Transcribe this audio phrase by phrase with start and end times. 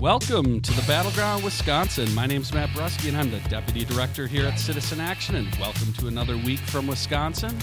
[0.00, 2.14] Welcome to the Battleground, Wisconsin.
[2.14, 5.34] My name is Matt Brusky, and I'm the Deputy Director here at Citizen Action.
[5.34, 7.54] And welcome to another week from Wisconsin.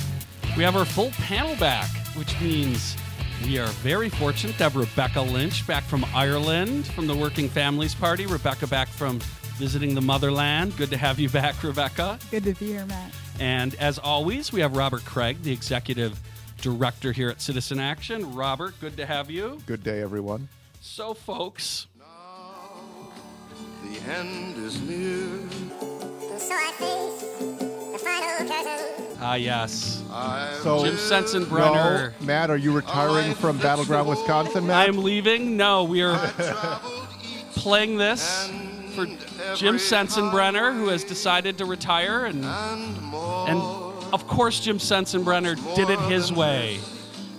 [0.55, 2.95] We have our full panel back, which means
[3.43, 7.95] we are very fortunate to have Rebecca Lynch back from Ireland from the Working Families
[7.95, 8.27] Party.
[8.27, 9.17] Rebecca back from
[9.55, 10.77] visiting the motherland.
[10.77, 12.19] Good to have you back, Rebecca.
[12.29, 13.13] Good to be here, Matt.
[13.39, 16.19] And as always, we have Robert Craig, the Executive
[16.61, 18.35] Director here at Citizen Action.
[18.35, 19.59] Robert, good to have you.
[19.65, 20.49] Good day, everyone.
[20.79, 21.87] So, folks,
[23.89, 25.49] The end is near.
[26.37, 27.21] So I face
[27.91, 29.17] the final curtain.
[29.21, 30.03] ah, yes.
[30.11, 32.13] I So, Jim Sensenbrenner.
[32.19, 34.89] No, Matt, are you retiring from Battleground, Wisconsin, Matt?
[34.89, 35.57] I'm leaving.
[35.57, 38.47] No, we are traveled each playing this
[38.93, 39.05] for
[39.55, 42.25] Jim Sensenbrenner, who has decided to retire.
[42.25, 43.49] And, and more.
[43.49, 43.59] and
[44.13, 46.79] of course, Jim Sensenbrenner did it his way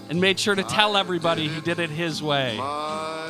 [0.09, 2.57] and made sure to tell everybody he did it his way.
[2.57, 3.29] my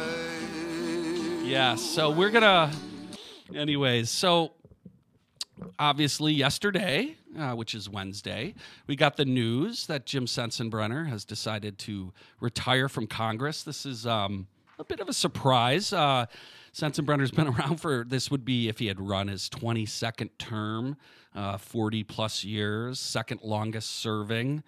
[1.43, 2.71] Yeah, so we're gonna.
[3.55, 4.53] Anyways, so
[5.79, 8.55] obviously yesterday, uh, which is Wednesday,
[8.87, 13.63] we got the news that Jim Sensenbrenner has decided to retire from Congress.
[13.63, 15.95] This is um, a bit of a surprise.
[15.95, 16.27] Uh,
[16.75, 20.97] Sensenbrenner's been around for this would be if he had run his 22nd term,
[21.35, 24.63] uh, 40 plus years, second longest serving.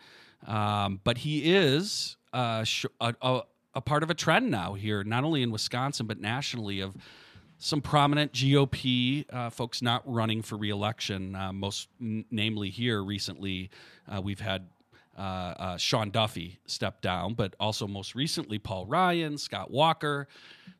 [0.46, 3.42] Um, but he is uh, sh- a, a,
[3.74, 6.96] a part of a trend now here, not only in Wisconsin, but nationally, of
[7.60, 11.36] some prominent GOP uh, folks not running for reelection.
[11.36, 13.70] Uh, most n- namely, here recently,
[14.08, 14.66] uh, we've had
[15.16, 20.26] uh, uh, Sean Duffy step down, but also most recently, Paul Ryan, Scott Walker.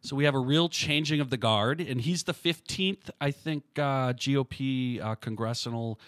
[0.01, 3.65] So we have a real changing of the guard, and he's the 15th, I think,
[3.77, 6.01] uh, GOP congressional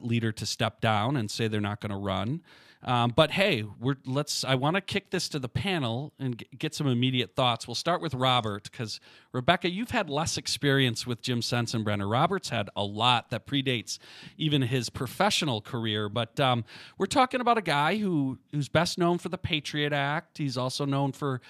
[0.00, 2.42] leader to step down and say they're not going to run.
[2.82, 4.44] Um, but hey, we're let's.
[4.44, 7.66] I want to kick this to the panel and g- get some immediate thoughts.
[7.66, 9.00] We'll start with Robert because
[9.32, 12.10] Rebecca, you've had less experience with Jim Sensenbrenner.
[12.10, 13.98] Robert's had a lot that predates
[14.36, 16.08] even his professional career.
[16.08, 16.64] But um,
[16.98, 20.38] we're talking about a guy who who's best known for the Patriot Act.
[20.38, 21.40] He's also known for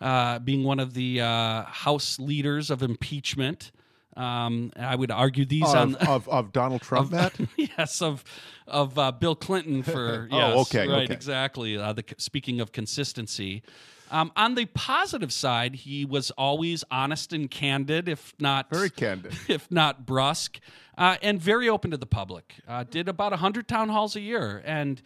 [0.00, 3.72] uh, being one of the uh, House leaders of impeachment.
[4.16, 7.34] Um, I would argue these on of, of, of Donald Trump, Matt?
[7.56, 8.24] yes, of
[8.66, 11.12] of uh, Bill Clinton for Oh, yes, okay, right, okay.
[11.12, 11.76] exactly.
[11.76, 13.62] Uh, the speaking of consistency,
[14.10, 19.34] um, on the positive side, he was always honest and candid, if not Very candid.
[19.48, 20.60] if not brusque,
[20.96, 22.54] uh, and very open to the public.
[22.68, 25.02] Uh, did about hundred town halls a year, and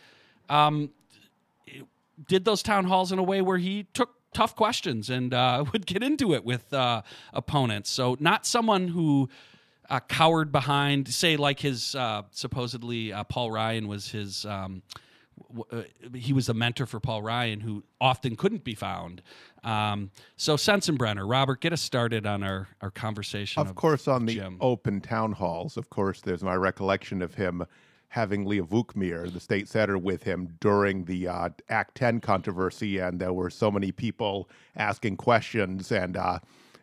[0.51, 0.91] um,
[2.29, 5.87] did those town halls in a way where he took tough questions and uh, would
[5.87, 7.03] get into it with uh,
[7.33, 7.91] opponents.
[7.91, 9.29] So not someone who
[9.91, 14.45] uh, cowered behind, say, like his uh, supposedly uh, Paul Ryan was his.
[14.45, 14.83] Um,
[15.55, 19.23] w- uh, he was a mentor for Paul Ryan, who often couldn't be found.
[19.65, 23.67] Um, so Sensenbrenner, Robert, get us started on our, our conversation.
[23.67, 27.65] Of course, on the open town halls, of course, there's my recollection of him
[28.09, 33.21] having Leah Vukmir, the state senator, with him during the uh, Act 10 controversy, and
[33.21, 36.39] there were so many people asking questions and uh,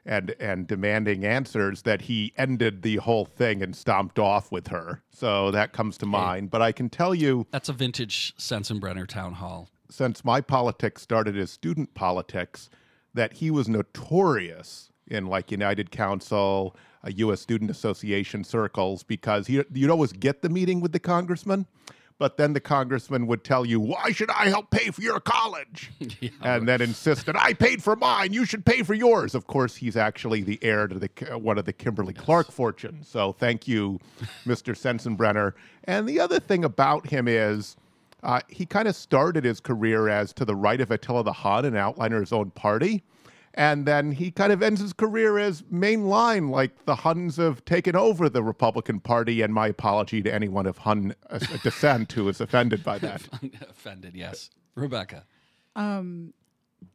[0.06, 5.02] and and demanding answers that he ended the whole thing and stomped off with her.
[5.10, 6.52] So that comes to mind.
[6.52, 9.70] But I can tell you, That's a vintage Sensenbrenner town hall.
[9.90, 12.70] since my politics started as student politics,
[13.16, 17.42] that he was notorious in like United Council, uh, U.S.
[17.42, 21.66] Student Association circles because he, you'd always get the meeting with the congressman,
[22.18, 25.92] but then the congressman would tell you, "Why should I help pay for your college?"
[26.42, 28.34] and then insisted, "I paid for mine.
[28.34, 31.58] You should pay for yours." Of course, he's actually the heir to the uh, one
[31.58, 33.08] of the Kimberly Clark fortunes.
[33.08, 34.00] So thank you,
[34.46, 34.76] Mr.
[34.76, 35.54] Sensenbrenner.
[35.84, 37.76] And the other thing about him is.
[38.24, 41.64] Uh, he kind of started his career as to the right of Attila the Hun,
[41.64, 43.04] an outliner of his own party.
[43.58, 47.96] And then he kind of ends his career as mainline, like the Huns have taken
[47.96, 49.42] over the Republican Party.
[49.42, 53.28] And my apology to anyone of Hun uh, descent who is offended by that.
[53.70, 54.50] Offended, yes.
[54.76, 55.24] Rebecca.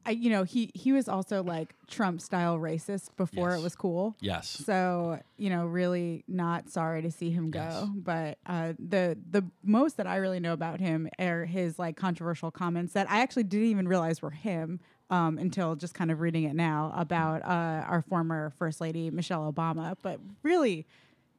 [0.06, 3.58] I, you know, he he was also like Trump style racist before Yes.
[3.58, 4.16] it was cool.
[4.20, 4.48] Yes.
[4.48, 7.60] So you know, really not sorry to see him go.
[7.60, 7.88] Yes.
[7.96, 12.50] But uh, the the most that I really know about him are his like controversial
[12.50, 14.80] comments that I actually didn't even realize were him
[15.10, 19.52] um, until just kind of reading it now about uh, our former first lady Michelle
[19.52, 19.96] Obama.
[20.02, 20.86] But really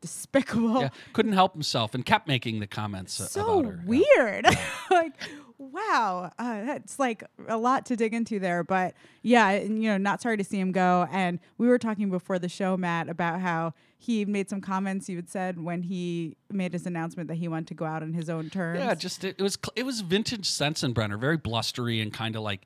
[0.01, 0.81] despicable.
[0.81, 3.79] Yeah, couldn't help himself and kept making the comments so about her.
[3.79, 3.87] Yeah.
[3.87, 4.45] weird.
[4.91, 5.13] like,
[5.57, 8.63] wow, uh, that's like a lot to dig into there.
[8.63, 11.07] But yeah, and, you know, not sorry to see him go.
[11.11, 15.15] And we were talking before the show, Matt, about how he made some comments you
[15.15, 18.29] had said when he made his announcement that he wanted to go out on his
[18.29, 18.79] own terms.
[18.79, 22.65] Yeah, just it, it was it was vintage Sensenbrenner, very blustery and kind of like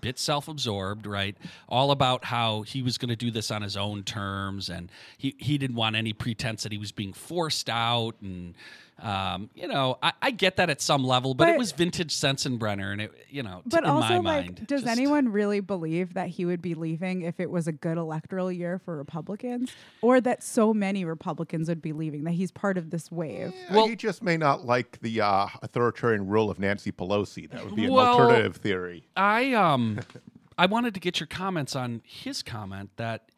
[0.00, 1.36] bit self-absorbed, right?
[1.68, 5.34] All about how he was going to do this on his own terms, and he
[5.38, 8.54] he didn't want any pretense that he was being forced out, and
[9.02, 12.92] um, you know, I, I get that at some level, but, it was vintage Sensenbrenner,
[12.92, 15.60] and it, you know, t- But in also, my like, mind, does just- anyone really
[15.60, 19.70] believe that he would be leaving if it was a good electoral year for Republicans,
[20.02, 23.52] or that so many Republicans would be leaving that he's part of this wave?
[23.70, 27.50] Well- he just may not like the uh, authoritarian rule of Nancy Pelosi.
[27.50, 29.04] That would be an Well- alternative theory.
[29.16, 30.00] I um
[30.58, 33.30] I wanted to get your comments on his comment that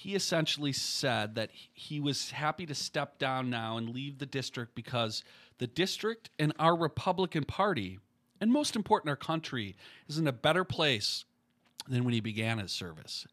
[0.00, 4.74] he essentially said that he was happy to step down now and leave the district
[4.74, 5.22] because
[5.58, 7.98] the district and our Republican Party,
[8.40, 9.76] and most important, our country,
[10.08, 11.26] is in a better place
[11.86, 13.26] than when he began his service.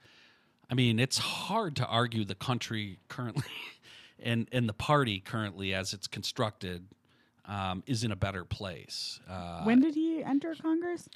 [0.69, 3.45] I mean, it's hard to argue the country currently
[4.21, 6.85] and, and the party currently as it's constructed
[7.45, 9.21] um, is in a better place.
[9.29, 11.07] Uh, when did he enter Congress?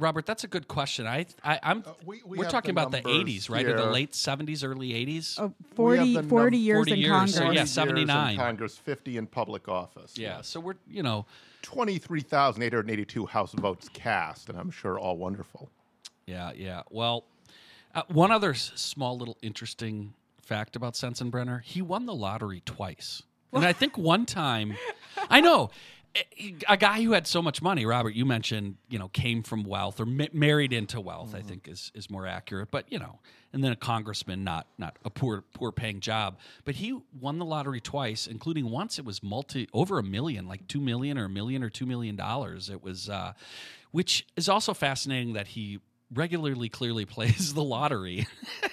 [0.00, 1.06] Robert, that's a good question.
[1.06, 3.66] I, I I'm Uh, we- we we're talking the about the 80s, right?
[3.66, 5.38] Or the late 70s, early 80s.
[5.38, 7.34] Oh, 40, have the 40 years 40 in years, Congress.
[7.34, 8.36] so yeah, 40 years in 79.
[8.36, 10.16] Congress, 50 in public office.
[10.16, 11.26] yeah, so we're you know,
[11.62, 15.70] 23,882 House votes cast, and I'm sure all wonderful.
[16.26, 16.82] yeah, yeah.
[16.90, 17.24] Well,
[17.94, 23.22] uh, one other s- small little interesting fact about Sensenbrenner: he won the lottery twice,
[23.52, 24.76] and I think one time,
[25.28, 25.70] I know.
[26.68, 30.00] A- guy who had so much money, Robert, you mentioned, you know, came from wealth
[30.00, 31.34] or ma- married into wealth.
[31.34, 32.70] I think is is more accurate.
[32.70, 33.20] But you know,
[33.52, 36.38] and then a congressman, not not a poor poor paying job.
[36.64, 40.66] But he won the lottery twice, including once it was multi over a million, like
[40.68, 42.70] two million or a million or two million dollars.
[42.70, 43.32] It was, uh,
[43.92, 45.80] which is also fascinating that he
[46.12, 48.26] regularly clearly plays the lottery.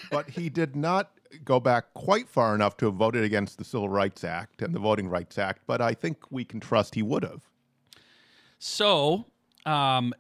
[0.10, 1.12] But he did not
[1.44, 4.80] go back quite far enough to have voted against the Civil Rights Act and the
[4.80, 7.42] Voting Rights Act, but I think we can trust he would have.
[8.60, 9.26] So,
[9.66, 10.14] um,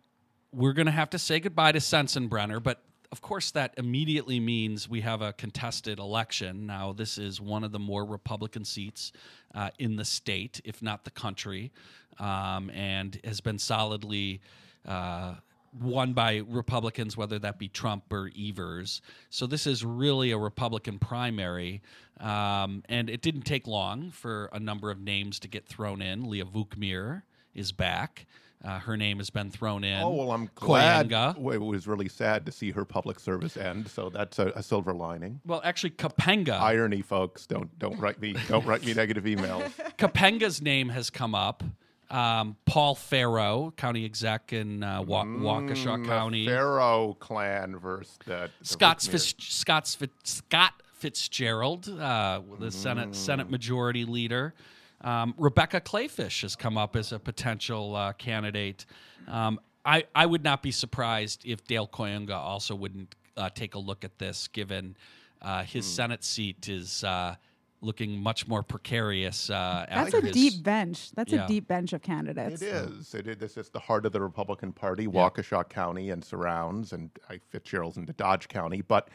[0.51, 4.89] we're going to have to say goodbye to Sensenbrenner, but of course, that immediately means
[4.89, 6.65] we have a contested election.
[6.67, 9.13] Now, this is one of the more Republican seats
[9.55, 11.71] uh, in the state, if not the country,
[12.19, 14.41] um, and has been solidly.
[14.85, 15.35] Uh,
[15.73, 19.01] won by Republicans, whether that be Trump or Evers.
[19.29, 21.81] So this is really a Republican primary,
[22.19, 26.29] um, and it didn't take long for a number of names to get thrown in.
[26.29, 27.23] Leah Vukmir
[27.53, 28.25] is back.
[28.65, 30.01] Uh, her name has been thrown in.
[30.01, 31.11] Oh, well, I'm glad.
[31.11, 34.63] Well, It was really sad to see her public service end, so that's a, a
[34.63, 35.39] silver lining.
[35.45, 36.59] Well, actually, Kapenga.
[36.59, 37.45] Irony, folks.
[37.45, 39.71] Don't don't write me don't write me negative emails.
[39.97, 41.63] Kapenga's name has come up.
[42.09, 46.45] Um, Paul Farrow, county exec in uh, Wa- Waukesha Mm, the County.
[46.45, 53.49] Farrow clan versus the, the Scott's Fitz, Scott's Fitz, Scott Fitzgerald, uh, the Senate Senate
[53.49, 54.53] Majority Leader.
[55.01, 58.85] Um, Rebecca Kleefisch has come up as a potential uh, candidate.
[59.27, 63.79] Um, I I would not be surprised if Dale Kooyenga also wouldn't uh, take a
[63.79, 64.95] look at this, given
[65.41, 65.91] uh, his Hmm.
[65.91, 67.35] Senate seat is uh,
[67.81, 69.49] looking much more precarious.
[69.49, 71.11] Uh, That's after a his- deep bench.
[71.11, 71.45] That's Yeah.
[71.45, 72.61] a deep bench of candidates.
[72.61, 73.13] It is.
[73.13, 73.37] It is.
[73.37, 77.97] This is the heart of the Republican Party, Waukesha County and surrounds, and uh, Fitzgerald's
[77.97, 78.81] into Dodge County.
[78.81, 79.09] But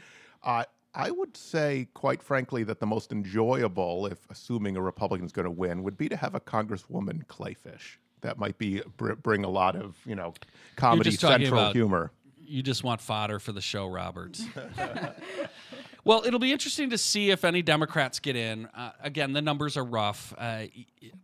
[0.45, 0.65] uh,
[0.95, 5.45] I would say, quite frankly, that the most enjoyable, if assuming a Republican is going
[5.47, 7.97] to win, would be to have a Congresswoman Kleefisch.
[8.21, 10.35] That might be br- bring a lot of you know
[10.77, 12.13] comedy central about- humor.
[12.45, 14.39] You just want fodder for the show, Robert.
[16.05, 18.67] well, it'll be interesting to see if any Democrats get in.
[18.67, 20.35] Uh, again, the numbers are rough.
[20.37, 20.65] Uh,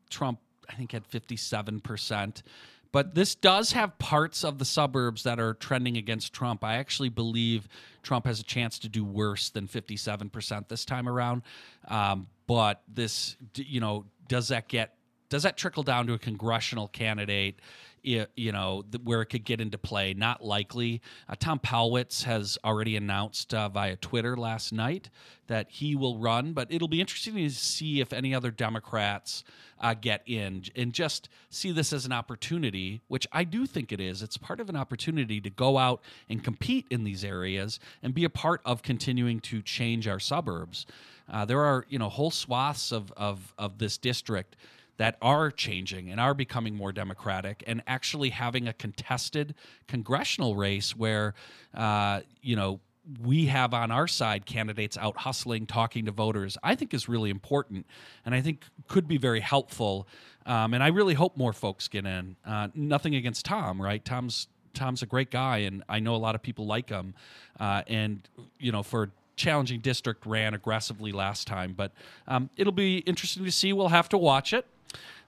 [0.09, 2.43] Trump, I think, had 57%.
[2.91, 6.65] But this does have parts of the suburbs that are trending against Trump.
[6.65, 7.69] I actually believe
[8.03, 11.43] Trump has a chance to do worse than 57% this time around.
[11.87, 14.95] Um, but this, you know, does that get
[15.29, 17.61] does that trickle down to a congressional candidate?
[18.09, 20.15] You know, where it could get into play?
[20.15, 21.03] Not likely.
[21.29, 25.11] Uh, Tom Palzewicz has already announced uh, via Twitter last night
[25.49, 29.45] that he will run, but it'll be interesting to see if any other Democrats
[29.81, 34.00] uh, get in and just see this as an opportunity, which I do think it
[34.00, 34.23] is.
[34.23, 36.00] It's part of an opportunity to go out
[36.31, 40.87] and compete in these areas and be a part of continuing to change our suburbs.
[41.31, 44.57] Uh, there are, you know, whole swaths of, of, of this district
[44.99, 49.55] that are changing and are becoming more democratic and actually having a contested
[49.87, 51.35] congressional race where
[51.75, 52.81] uh, you know
[53.25, 57.31] we have on our side candidates out hustling talking to voters i think is really
[57.31, 57.87] important
[58.26, 60.07] and i think could be very helpful.
[60.45, 62.37] Um, and i really hope more folks get in.
[62.45, 64.05] Uh, nothing against tom right?
[64.05, 67.14] Tom's tom's a great guy and i know a lot of people like him
[67.59, 68.28] uh, and
[68.59, 71.93] you know for challenging district ran aggressively last time but
[72.26, 73.73] um, it'll be interesting to see.
[73.73, 74.67] We'll have to watch it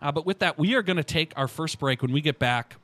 [0.00, 2.02] uh, but with that, we are going to take our first break.
[2.02, 2.76] When we get back,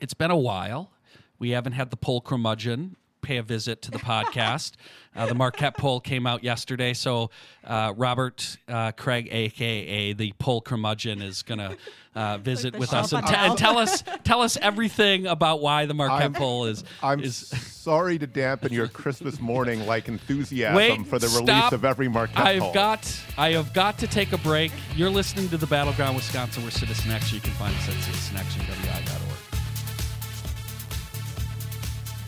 [0.00, 0.90] it's been a while.
[1.38, 4.72] we haven't had the poll curmudgeon pay a visit to the podcast.
[5.16, 7.30] Uh, the Marquette poll came out yesterday, so
[7.64, 11.76] uh, Robert uh, Craig, aka the poll curmudgeon, is going to
[12.14, 15.86] uh, visit the with us and, t- and tell us tell us everything about why
[15.86, 17.34] the Marquette I'm- poll is I'm is.
[17.36, 21.72] sorry to dampen your Christmas morning like enthusiasm Wait, for the release stop.
[21.72, 22.74] of every Marquette I've poll.
[22.74, 24.70] got I have got to take a break.
[24.94, 26.62] You're listening to the Battleground Wisconsin.
[26.62, 27.36] We're Citizen Action.
[27.36, 29.25] You can find us at citizenactionwi.org.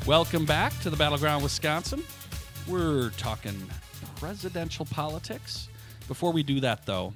[0.09, 2.03] Welcome back to the Battleground Wisconsin.
[2.67, 3.55] We're talking
[4.17, 5.69] presidential politics.
[6.09, 7.13] Before we do that, though,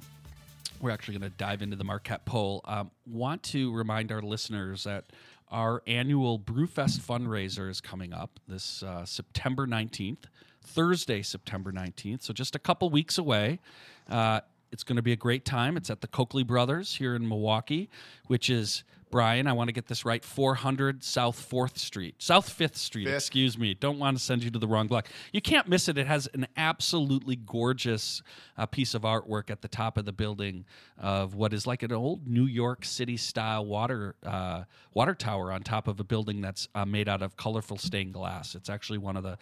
[0.79, 2.61] we're actually going to dive into the Marquette poll.
[2.65, 5.05] Um, want to remind our listeners that
[5.49, 10.25] our annual Brewfest fundraiser is coming up this uh, September 19th,
[10.61, 12.21] Thursday, September 19th.
[12.21, 13.59] So just a couple weeks away.
[14.07, 15.77] Uh, it's going to be a great time.
[15.77, 17.89] It's at the Coakley Brothers here in Milwaukee,
[18.27, 18.83] which is
[19.13, 19.45] Brian.
[19.45, 23.05] I want to get this right: 400 South Fourth Street, South Fifth Street.
[23.05, 23.13] Fifth.
[23.13, 23.75] Excuse me.
[23.75, 25.07] Don't want to send you to the wrong block.
[25.31, 25.99] You can't miss it.
[25.99, 28.23] It has an absolutely gorgeous
[28.57, 30.65] uh, piece of artwork at the top of the building
[30.97, 34.63] of what is like an old New York City style water uh,
[34.95, 38.55] water tower on top of a building that's uh, made out of colorful stained glass.
[38.55, 39.37] It's actually one of the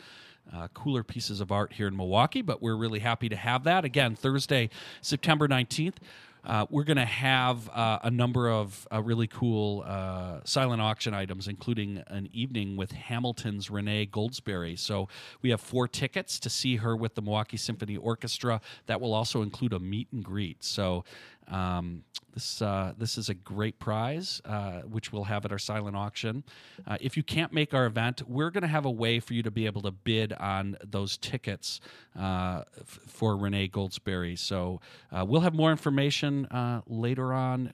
[0.53, 3.85] uh, cooler pieces of art here in Milwaukee, but we're really happy to have that.
[3.85, 4.69] Again, Thursday,
[5.01, 5.95] September 19th.
[6.43, 11.13] Uh, we're going to have uh, a number of uh, really cool uh, silent auction
[11.13, 14.77] items, including an evening with Hamilton's Renee Goldsberry.
[14.77, 15.07] So
[15.41, 18.59] we have four tickets to see her with the Milwaukee Symphony Orchestra.
[18.87, 20.63] That will also include a meet and greet.
[20.63, 21.03] So
[21.51, 22.03] um,
[22.33, 26.43] this uh, this is a great prize, uh, which we'll have at our silent auction.
[26.87, 29.43] Uh, if you can't make our event, we're going to have a way for you
[29.43, 31.81] to be able to bid on those tickets
[32.17, 34.39] uh, f- for Renee Goldsberry.
[34.39, 34.79] So
[35.11, 37.73] uh, we'll have more information uh, later on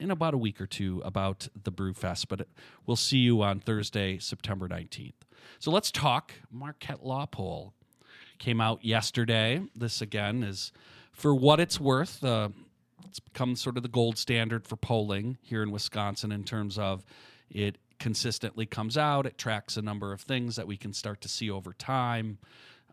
[0.00, 2.48] in about a week or two about the Brewfest, but it,
[2.86, 5.12] we'll see you on Thursday, September 19th.
[5.58, 7.74] So let's talk Marquette Law Poll.
[8.38, 9.60] Came out yesterday.
[9.74, 10.72] This again is
[11.12, 12.22] for what it's worth.
[12.22, 12.50] Uh,
[13.08, 17.04] it's become sort of the gold standard for polling here in Wisconsin in terms of
[17.50, 19.26] it consistently comes out.
[19.26, 22.38] It tracks a number of things that we can start to see over time.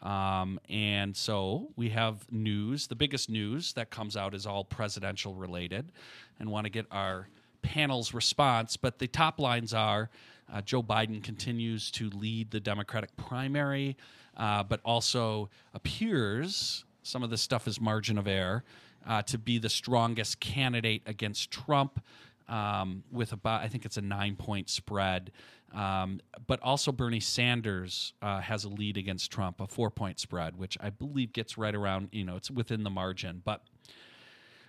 [0.01, 2.87] Um, and so we have news.
[2.87, 5.91] The biggest news that comes out is all presidential related,
[6.39, 7.27] and want to get our
[7.61, 8.77] panel's response.
[8.77, 10.09] But the top lines are
[10.51, 13.97] uh, Joe Biden continues to lead the Democratic primary,
[14.37, 18.63] uh, but also appears some of this stuff is margin of error
[19.05, 22.03] uh, to be the strongest candidate against Trump
[22.47, 25.31] um, with about, I think it's a nine point spread.
[25.73, 30.57] Um, but also, Bernie Sanders uh, has a lead against Trump, a four point spread,
[30.57, 33.41] which I believe gets right around, you know, it's within the margin.
[33.43, 33.61] But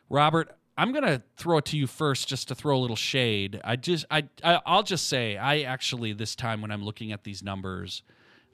[0.09, 3.61] Robert, I'm going to throw it to you first just to throw a little shade.
[3.64, 7.25] I just I, I I'll just say I actually this time when I'm looking at
[7.25, 8.02] these numbers,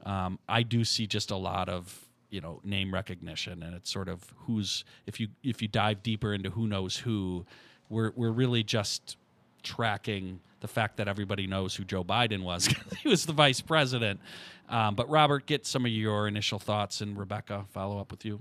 [0.05, 4.09] um, I do see just a lot of you know name recognition and it's sort
[4.09, 7.45] of who's if you if you dive deeper into who knows who,
[7.89, 9.17] we're we're really just
[9.63, 12.67] tracking the fact that everybody knows who Joe Biden was.
[13.03, 14.21] he was the vice president.
[14.69, 18.41] Um, but Robert, get some of your initial thoughts, and Rebecca, follow up with you.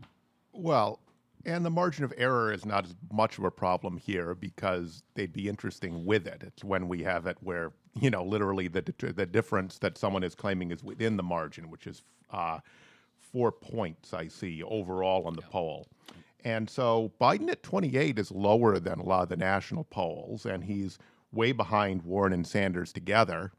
[0.53, 0.99] Well,
[1.45, 5.33] and the margin of error is not as much of a problem here because they'd
[5.33, 6.43] be interesting with it.
[6.45, 8.83] It's when we have it where you know literally the
[9.15, 12.59] the difference that someone is claiming is within the margin, which is uh,
[13.31, 14.13] four points.
[14.13, 15.87] I see overall on the poll,
[16.43, 20.63] and so Biden at 28 is lower than a lot of the national polls, and
[20.63, 20.97] he's
[21.31, 23.51] way behind Warren and Sanders together,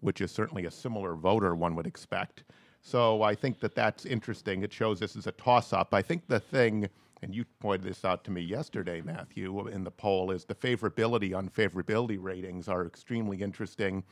[0.00, 2.44] which is certainly a similar voter one would expect.
[2.80, 4.62] So I think that that's interesting.
[4.62, 5.94] It shows this is a toss up.
[5.94, 6.88] I think the thing,
[7.22, 11.30] and you pointed this out to me yesterday, Matthew, in the poll, is the favorability,
[11.30, 14.02] unfavorability ratings are extremely interesting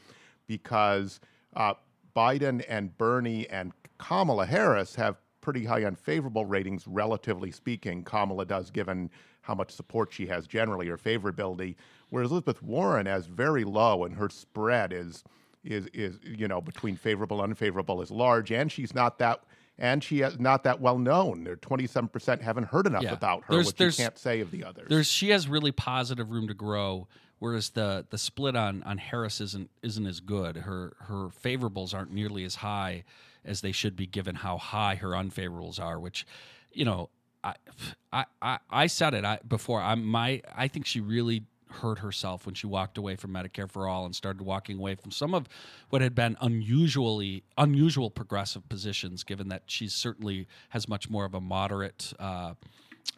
[0.47, 1.19] because
[1.57, 1.75] uh,
[2.15, 8.05] Biden and Bernie and Kamala Harris have pretty high unfavorable ratings, relatively speaking.
[8.05, 9.11] Kamala does, given
[9.43, 11.77] how much support she has generally, or favorability,
[12.11, 15.25] whereas Elizabeth Warren has very low, and her spread is
[15.65, 19.43] is is you know between favorable and unfavorable is large, and she's not that.
[19.79, 21.43] And she is not that well known.
[21.45, 23.15] There, twenty-seven percent haven't heard enough Yeah.
[23.15, 24.89] about her, There's- which there's- you can't say of the others.
[24.91, 27.09] There's she has really positive room to grow,
[27.41, 30.59] whereas the the split on on Harris isn't isn't as good.
[30.59, 33.03] Her her favorables aren't nearly as high
[33.45, 35.99] as they should be, given how high her unfavorables are.
[35.99, 36.25] Which,
[36.73, 37.09] you know,
[37.43, 37.55] I
[38.13, 39.81] I I, said it I, before.
[39.81, 43.87] I my I think she really hurt herself when she walked away from Medicare for
[43.87, 45.49] all and started walking away from some of
[45.89, 51.33] what had been unusually unusual progressive positions given that she certainly has much more of
[51.33, 52.55] a moderate uh,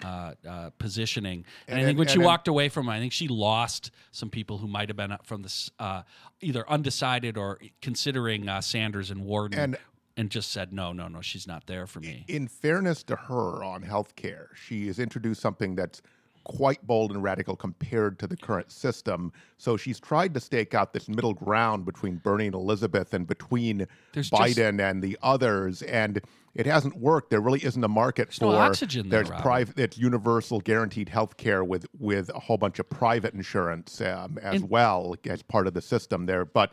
[0.05, 1.45] uh, uh, positioning.
[1.69, 3.91] And, I think when and- she and- walked away from it, I think she lost
[4.11, 6.03] some people who might have been up from this uh,
[6.41, 9.55] either undecided or considering uh, Sanders and Warren.
[9.55, 9.77] And-
[10.15, 11.23] and just said no, no, no.
[11.23, 12.27] She's not there for me.
[12.29, 16.03] In fairness to her on healthcare, she has introduced something that's
[16.45, 19.33] quite bold and radical compared to the current system.
[19.59, 23.87] So she's tried to stake out this middle ground between Bernie and Elizabeth and between
[24.13, 25.83] There's just- Biden and the others.
[25.83, 26.21] And
[26.55, 27.31] it hasn't worked.
[27.31, 31.37] There really isn't a market no for oxygen there, there's private it's universal guaranteed health
[31.39, 35.67] care with with a whole bunch of private insurance um, as And- well as part
[35.67, 36.45] of the system there.
[36.45, 36.73] But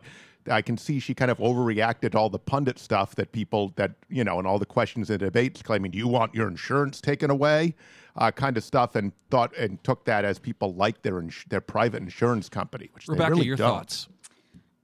[0.50, 3.92] I can see she kind of overreacted to all the pundit stuff that people that
[4.10, 7.30] you know and all the questions and debates claiming, "Do you want your insurance taken
[7.30, 7.76] away?"
[8.20, 11.62] Uh, kind of stuff, and thought and took that as people like their ins- their
[11.62, 13.78] private insurance company, which Rebecca, they really your don't.
[13.78, 14.10] thoughts?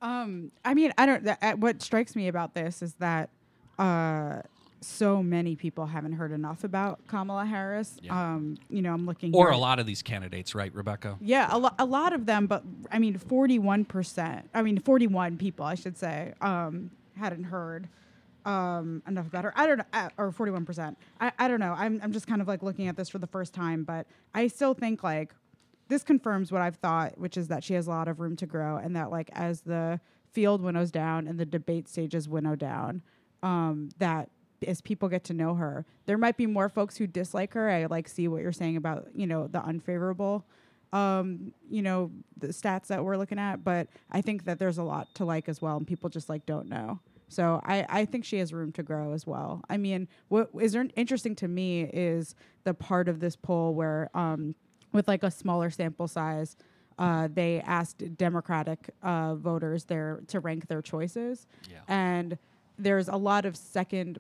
[0.01, 1.24] Um, I mean, I don't.
[1.24, 3.30] Th- uh, what strikes me about this is that
[3.77, 4.38] uh,
[4.80, 7.98] so many people haven't heard enough about Kamala Harris.
[8.01, 8.36] Yeah.
[8.36, 11.18] Um, you know, I'm looking Or here a lot of these candidates, right, Rebecca?
[11.20, 15.65] Yeah, a, lo- a lot of them, but I mean, 41%, I mean, 41 people,
[15.65, 17.88] I should say, um, hadn't heard
[18.46, 19.54] um, enough about her.
[19.56, 20.96] I don't know, uh, or 41%.
[21.20, 21.74] I, I don't know.
[21.78, 24.48] I'm, I'm just kind of like looking at this for the first time, but I
[24.48, 25.34] still think like
[25.88, 28.46] this confirms what I've thought, which is that she has a lot of room to
[28.46, 30.00] grow and that like as the
[30.32, 33.02] field winnows down and the debate stages winnow down,
[33.44, 34.30] um, that
[34.66, 37.70] as people get to know her, there might be more folks who dislike her.
[37.70, 40.46] I like see what you're saying about, you know, the unfavorable
[40.96, 44.84] um, you know, the stats that we're looking at, but I think that there's a
[44.84, 47.00] lot to like as well, and people just like don't know.
[47.36, 49.62] So I, I think she has room to grow as well.
[49.70, 54.56] I mean, what is interesting to me is the part of this poll where, um,
[54.94, 56.56] with like a smaller sample size,
[56.98, 61.80] uh, they asked Democratic uh, voters there to rank their choices, Yeah.
[61.89, 62.38] and
[62.80, 64.20] there's a lot of second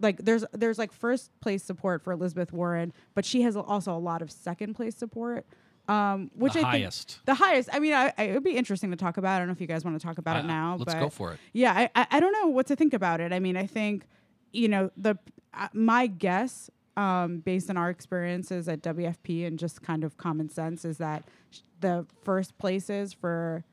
[0.00, 3.98] like there's there's like first place support for Elizabeth Warren, but she has also a
[3.98, 5.46] lot of second place support.
[5.88, 7.20] Um, which The I think- highest.
[7.26, 7.68] the highest.
[7.72, 9.36] I mean, I, I, it would be interesting to talk about.
[9.36, 10.76] I don't know if you guys want to talk about Uh, it now.
[10.78, 11.38] let's but go for it.
[11.52, 13.32] Yeah, I, I, I don't know what to think about it.
[13.32, 14.04] I mean, I think,
[14.52, 15.16] you know, the
[15.54, 20.48] uh, my guess, um, based on our experiences at WFP and just kind of common
[20.48, 23.64] sense, is that sh- the first places for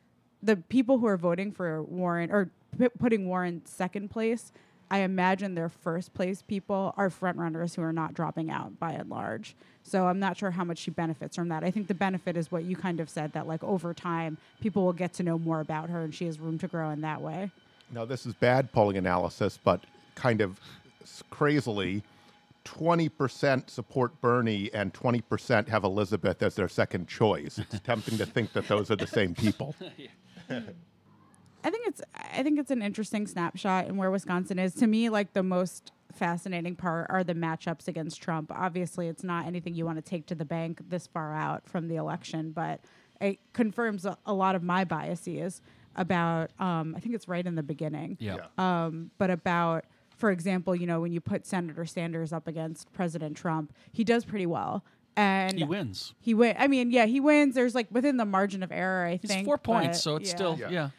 [0.41, 4.51] the people who are voting for Warren or p- putting Warren second place,
[4.93, 8.91] I imagine their first place people are front runners who are not dropping out by
[8.91, 9.55] and large.
[9.81, 11.63] So I'm not sure how much she benefits from that.
[11.63, 14.85] I think the benefit is what you kind of said that like over time people
[14.85, 17.21] will get to know more about her and she has room to grow in that
[17.21, 17.49] way.
[17.91, 20.59] Now, this is bad polling analysis, but kind of
[21.31, 22.03] crazily,
[22.63, 27.57] 20% support Bernie and 20% have Elizabeth as their second choice.
[27.57, 29.75] It's tempting to think that those are the same people.
[31.63, 34.73] I think it's I think it's an interesting snapshot in where Wisconsin is.
[34.75, 38.51] To me, like the most fascinating part are the matchups against Trump.
[38.53, 41.87] Obviously, it's not anything you want to take to the bank this far out from
[41.87, 42.81] the election, but
[43.21, 45.61] it confirms a, a lot of my biases
[45.95, 46.51] about.
[46.59, 48.17] Um, I think it's right in the beginning.
[48.19, 48.37] Yeah.
[48.57, 48.85] Yeah.
[48.85, 49.85] Um, but about,
[50.17, 54.25] for example, you know, when you put Senator Sanders up against President Trump, he does
[54.25, 54.83] pretty well.
[55.15, 56.13] And He wins.
[56.21, 56.55] He win.
[56.57, 57.55] I mean, yeah, he wins.
[57.55, 59.05] There's like within the margin of error.
[59.05, 60.35] I He's think four points, so it's yeah.
[60.35, 60.69] still Yeah.
[60.71, 60.89] yeah.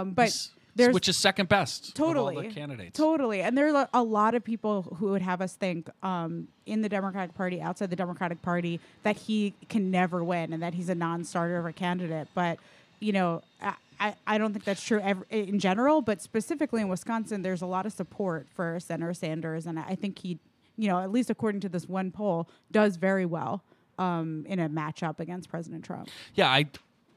[0.00, 2.96] Um, but He's- there's which is second best totally of all the candidates.
[2.98, 6.80] Totally, and there's a, a lot of people who would have us think um, in
[6.80, 10.88] the Democratic Party, outside the Democratic Party, that he can never win and that he's
[10.88, 12.26] a non-starter of a candidate.
[12.34, 12.58] But
[13.00, 16.00] you know, I, I, I don't think that's true ev- in general.
[16.00, 20.20] But specifically in Wisconsin, there's a lot of support for Senator Sanders, and I think
[20.20, 20.38] he,
[20.76, 23.62] you know, at least according to this one poll, does very well
[23.98, 26.08] um, in a matchup against President Trump.
[26.34, 26.66] Yeah, I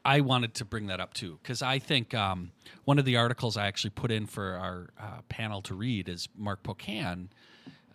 [0.03, 2.51] I wanted to bring that up too because I think um,
[2.85, 6.29] one of the articles I actually put in for our uh, panel to read is
[6.37, 7.29] Mark Pocan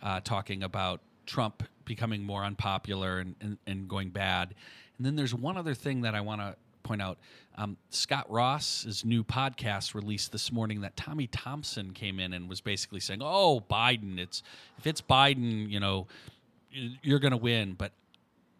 [0.01, 4.53] uh, talking about Trump becoming more unpopular and, and, and going bad.
[4.97, 7.17] And then there's one other thing that I want to point out.
[7.57, 12.61] Um, Scot Ross's new podcast released this morning that Tommy Thompson came in and was
[12.61, 14.41] basically saying, "Oh, Biden, it's
[14.77, 16.07] if it's Biden, you know,
[16.71, 17.91] you're going to win." But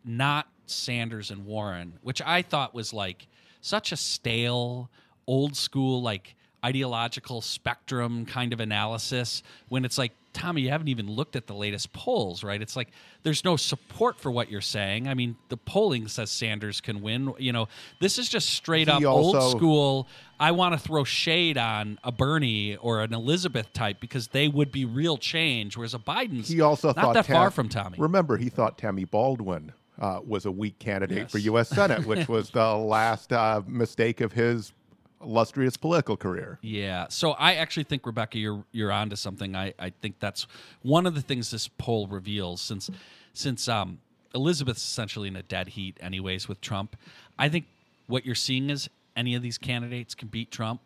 [0.04, 3.28] not Sanders and Warren, which I thought was like
[3.62, 4.90] such a stale,
[5.28, 11.10] old school, like ideological spectrum kind of analysis when it's like, Tommy, you haven't even
[11.12, 12.62] looked at the latest polls, right?
[12.62, 12.90] It's like
[13.24, 15.08] there's no support for what you're saying.
[15.08, 17.34] I mean, the polling says Sanders can win.
[17.38, 17.68] You know,
[18.00, 20.08] this is just straight He up also- old school.
[20.40, 24.72] I want to throw shade on a Bernie or an Elizabeth type because they would
[24.72, 27.98] be real change, whereas a Biden's He also not thought that Tam- far from Tommy.
[28.00, 31.32] Remember, he thought Tammy Baldwin uh, was a weak candidate Yes.
[31.32, 31.70] for U.S.
[31.70, 34.74] Senate, which was the last uh, mistake of his
[35.24, 36.60] illustrious political career.
[36.62, 37.08] Yeah.
[37.10, 39.56] So I actually think Rebecca, you're you're onto something.
[39.56, 40.48] I, I think that's
[40.82, 42.90] one of the things this poll reveals since
[43.34, 44.00] since um
[44.34, 46.96] Elizabeth's essentially in a dead heat, anyways, with Trump.
[47.38, 47.66] I think
[48.08, 50.82] what you're seeing is any of these candidates can beat Trump.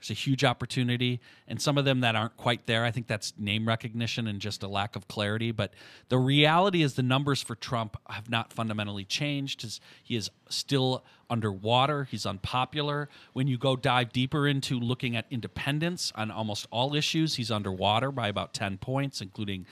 [0.00, 2.84] There's a huge opportunity, and some of them that aren't quite there.
[2.84, 5.52] I think that's name recognition and just a lack of clarity.
[5.52, 5.74] But
[6.08, 9.60] the reality is, the numbers for Trump have not fundamentally changed.
[9.60, 12.04] His, he is still underwater.
[12.04, 13.10] He's unpopular.
[13.34, 18.10] When you go dive deeper into looking at independence on almost all issues, he's underwater
[18.10, 19.66] by about 10 points, including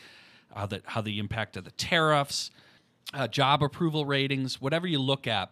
[0.55, 2.51] uh, the, how the impact of the tariffs,
[3.15, 5.51] uh, job approval ratings, whatever you look at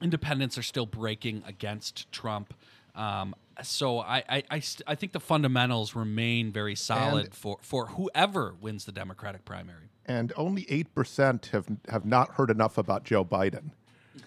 [0.00, 2.54] independents are still breaking against Trump.
[2.96, 7.58] Um, so I, I, I, st- I think the fundamentals remain very solid And- for,
[7.62, 9.90] for whoever wins the Democratic primary.
[10.06, 13.70] and only eight percent have have not heard enough about Joe Biden.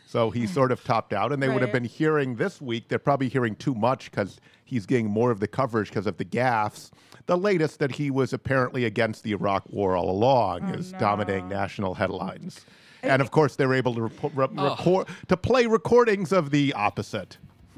[0.05, 2.87] So he sort of topped out, and they would have been hearing this week.
[2.89, 6.25] They're probably hearing too much because he's getting more of the coverage because of the
[6.25, 6.91] gaffes.
[7.27, 11.93] The latest that he was apparently against the Iraq War all along is dominating national
[11.95, 12.65] headlines,
[13.03, 17.37] and of course they're able to repo- re- record to play recordings of the opposite.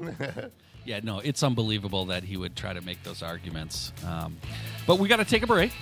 [0.84, 3.92] Yeah, no, it's unbelievable that he would try to make those arguments.
[4.04, 4.36] Um,
[4.84, 5.72] but we got to take a break.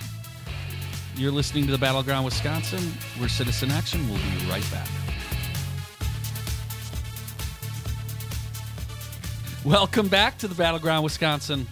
[1.15, 2.93] You're listening to the Battleground Wisconsin.
[3.19, 4.07] We're Citizen Action.
[4.07, 4.87] We'll be right back.
[9.65, 11.67] Welcome back to the Battleground Wisconsin.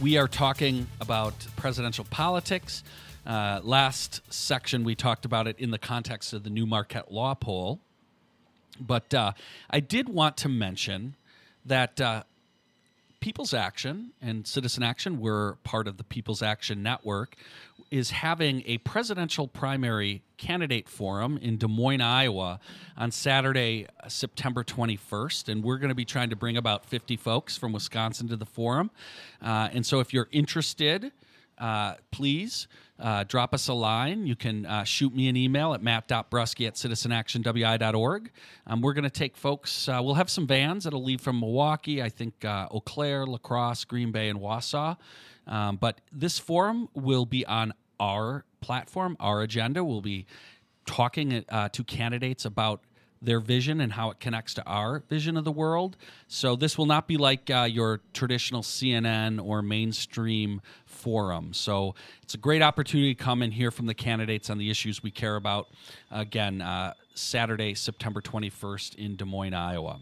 [0.00, 2.82] We are talking about presidential politics.
[3.26, 7.34] Uh, last section, we talked about it in the context of the new Marquette Law
[7.34, 7.80] poll.
[8.80, 9.32] But uh,
[9.68, 11.16] I did want to mention
[11.70, 12.24] that uh,
[13.20, 17.36] People's Action and Citizen Action, we're part of the People's Action Network,
[17.92, 22.58] is having a presidential primary candidate forum in Des Moines, Iowa
[22.96, 25.48] on Saturday, uh, September 21st.
[25.48, 28.46] And we're going to be trying to bring about 50 folks from Wisconsin to the
[28.46, 28.90] forum.
[29.40, 31.12] Uh, and so if you're interested,
[31.60, 32.66] uh, please
[32.98, 34.26] uh, drop us a line.
[34.26, 38.30] You can uh, shoot me an email at matt.brusky at citizenactionwi.org.
[38.66, 42.02] Um, we're going to take folks, uh, we'll have some vans that'll leave from Milwaukee,
[42.02, 44.96] I think uh, Eau Claire, La Crosse, Green Bay, and Wausau.
[45.46, 49.84] Um, but this forum will be on our platform, our agenda.
[49.84, 50.26] We'll be
[50.86, 52.82] talking to candidates about
[53.22, 55.96] their vision and how it connects to our vision of the world.
[56.26, 60.62] So this will not be like uh, your traditional CNN or mainstream
[61.00, 61.52] forum.
[61.54, 65.02] So it's a great opportunity to come and hear from the candidates on the issues
[65.02, 65.68] we care about.
[66.10, 70.00] Again, uh, Saturday, September 21st in Des Moines, Iowa.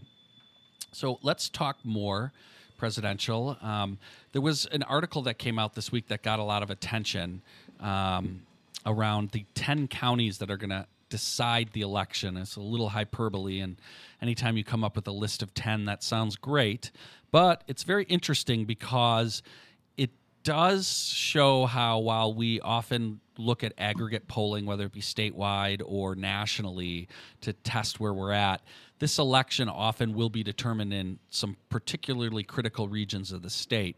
[0.92, 2.32] So let's talk more
[2.76, 3.56] presidential.
[3.61, 3.98] Um,
[4.32, 7.42] there was an article that came out this week that got a lot of attention
[7.80, 8.42] um,
[8.87, 12.37] around the 10 counties that are going to decide the election.
[12.37, 13.76] It's a little hyperbole, and
[14.22, 16.90] anytime you come up with a list of 10, that sounds great.
[17.30, 19.42] But it's very interesting because
[20.48, 26.14] does show how, while we often look at aggregate polling, whether it be statewide or
[26.14, 27.06] nationally,
[27.42, 28.62] to test where we're at,
[28.98, 33.96] this election often will be determined in some particularly critical regions of the state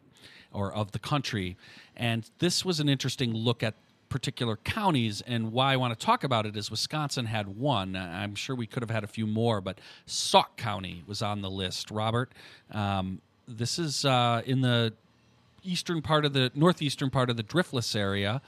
[0.52, 1.56] or of the country.
[1.96, 3.76] And this was an interesting look at
[4.08, 5.20] particular counties.
[5.20, 7.94] And why I want to talk about it is Wisconsin had one.
[7.94, 11.50] I'm sure we could have had a few more, but Sauk County was on the
[11.50, 11.92] list.
[11.92, 12.32] Robert,
[12.72, 14.92] um, this is uh, in the
[15.62, 18.40] eastern part of the northeastern part of the Driftless area,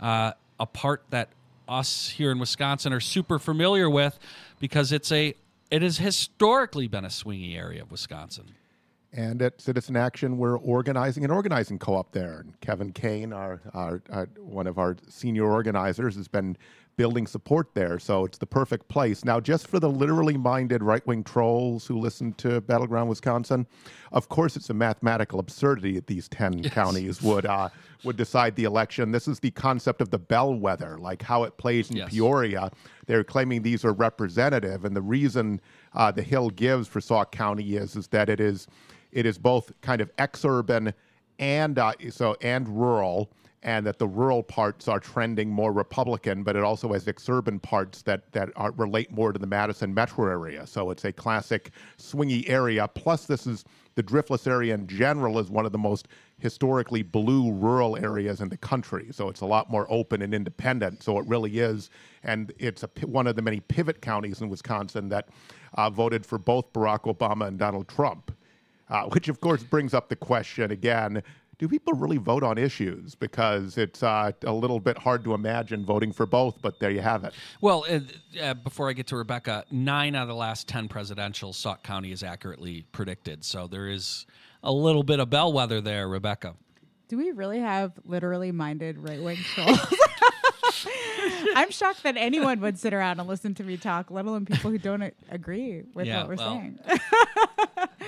[0.00, 1.28] uh, a part that
[1.68, 4.18] us here in Wisconsin are super familiar with
[4.58, 5.34] because it's a
[5.70, 8.54] it has historically been a swingy area of Wisconsin.
[9.12, 12.40] And at Citizen Action, we're organizing an organizing co-op there.
[12.40, 16.56] And Kevin Kane, our, our, our one of our senior organizers, has been
[17.00, 17.98] building support there.
[17.98, 19.24] So it's the perfect place.
[19.24, 23.66] Now, just for the literally minded right-wing trolls who listen to Battleground Wisconsin,
[24.12, 27.70] of course, it's a mathematical absurdity that these ten counties would uh,
[28.04, 29.12] would decide the election.
[29.12, 32.10] This is the concept of the bellwether, like how it plays in Yes.
[32.10, 32.70] Peoria.
[33.06, 35.58] They're claiming these are representative, and the reason
[35.94, 38.66] uh, the Hill gives for Sauk County is is that it is
[39.10, 40.92] it is both kind of exurban
[41.38, 43.30] and uh, so and rural,
[43.62, 48.02] and that the rural parts are trending more Republican, but it also has exurban parts
[48.02, 50.66] that that are, relate more to the Madison metro area.
[50.66, 52.88] So it's a classic swingy area.
[52.88, 53.64] Plus, this is
[53.96, 58.48] the Driftless area in general is one of the most historically blue rural areas in
[58.48, 59.08] the country.
[59.10, 61.02] So it's a lot more open and independent.
[61.02, 61.90] So it really is,
[62.22, 65.28] and it's a, one of the many pivot counties in Wisconsin that
[65.74, 68.32] uh, voted for both Barack Obama and Donald Trump
[68.90, 71.22] uh, which of course brings up the question again
[71.60, 73.14] do people really vote on issues?
[73.14, 77.02] Because it's uh, a little bit hard to imagine voting for both, but there you
[77.02, 77.34] have it.
[77.60, 78.00] Well, uh,
[78.40, 82.12] uh, before I get to Rebecca, nine out of the last 10 presidential Sauk County
[82.12, 83.44] is accurately predicted.
[83.44, 84.24] So there is
[84.62, 86.54] a little bit of bellwether there, Rebecca.
[87.08, 89.78] Do we really have literally minded right wing trolls?
[91.54, 94.70] I'm shocked that anyone would sit around and listen to me talk, let alone people
[94.70, 96.78] who don't agree with Yeah, what we're well, saying.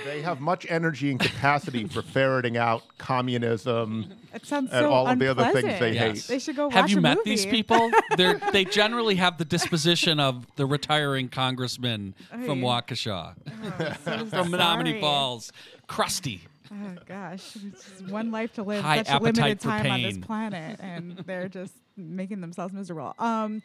[0.05, 5.07] They have much energy and capacity for ferreting out communism It sounds and so all
[5.07, 6.27] of the other things they Yes.
[6.27, 6.27] hate.
[6.27, 7.29] They should go Have you a met movie.
[7.31, 7.91] these people?
[8.17, 12.65] They they generally have the disposition of the retiring congressman from Hey.
[12.65, 13.35] Waukesha,
[14.03, 14.99] So from Menomonee.
[14.99, 15.51] Falls,
[15.87, 16.41] crusty.
[16.71, 20.79] Oh gosh, it's one life to live, High such a limited time on this planet,
[20.81, 23.13] and they're just making themselves miserable.
[23.19, 23.61] Um,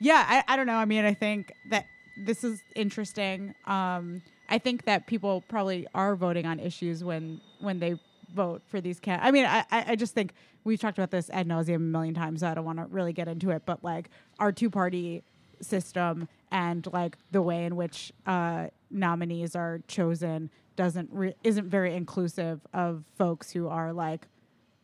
[0.00, 0.76] yeah, I, I don't know.
[0.76, 1.84] I mean, I think that
[2.24, 3.54] this is interesting.
[3.66, 7.98] Um, I think that people probably are voting on issues when when they
[8.34, 9.20] vote for these can.
[9.22, 10.32] I mean, I I I just think
[10.64, 12.40] we've talked about this ad nauseum a million times.
[12.40, 15.22] So I don't want to really get into it, but like our two party
[15.60, 21.94] system and like the way in which uh, nominees are chosen doesn't re- isn't very
[21.94, 24.26] inclusive of folks who are like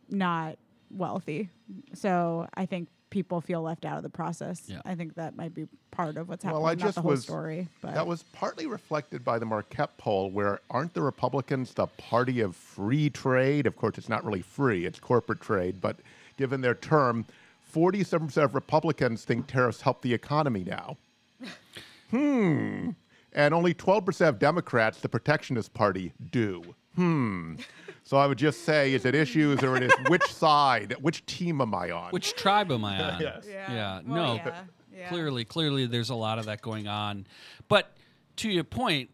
[0.09, 0.57] not
[0.89, 1.49] wealthy.
[1.93, 4.63] So I think people feel left out of the process.
[4.65, 4.81] Yeah.
[4.85, 6.67] I think that might be part of what's Well, happening.
[6.67, 9.95] I not just the whole was story, but that was partly reflected by the Marquette
[9.99, 13.67] poll, where aren't the Republicans the party of free trade?
[13.67, 15.79] Of course, it's not really free; it's corporate trade.
[15.79, 15.97] But
[16.37, 17.25] given their term,
[17.61, 20.97] forty-seven percent of Republicans think tariffs help the economy now.
[22.09, 22.89] hmm.
[23.35, 26.63] And only twelve percent of Democrats, the protectionist party, do.
[26.95, 27.55] Hmm.
[28.03, 31.61] So I would just say, is it issues or it is which side, which team
[31.61, 32.11] am I on?
[32.11, 33.21] Which tribe am I on?
[33.21, 33.45] Yes.
[33.49, 34.01] Yeah.
[34.05, 34.33] Well, no.
[34.35, 34.61] yeah,
[34.95, 35.07] yeah.
[35.09, 37.25] Clearly, clearly, there's a lot of that going on.
[37.69, 37.95] But
[38.37, 39.09] to your point,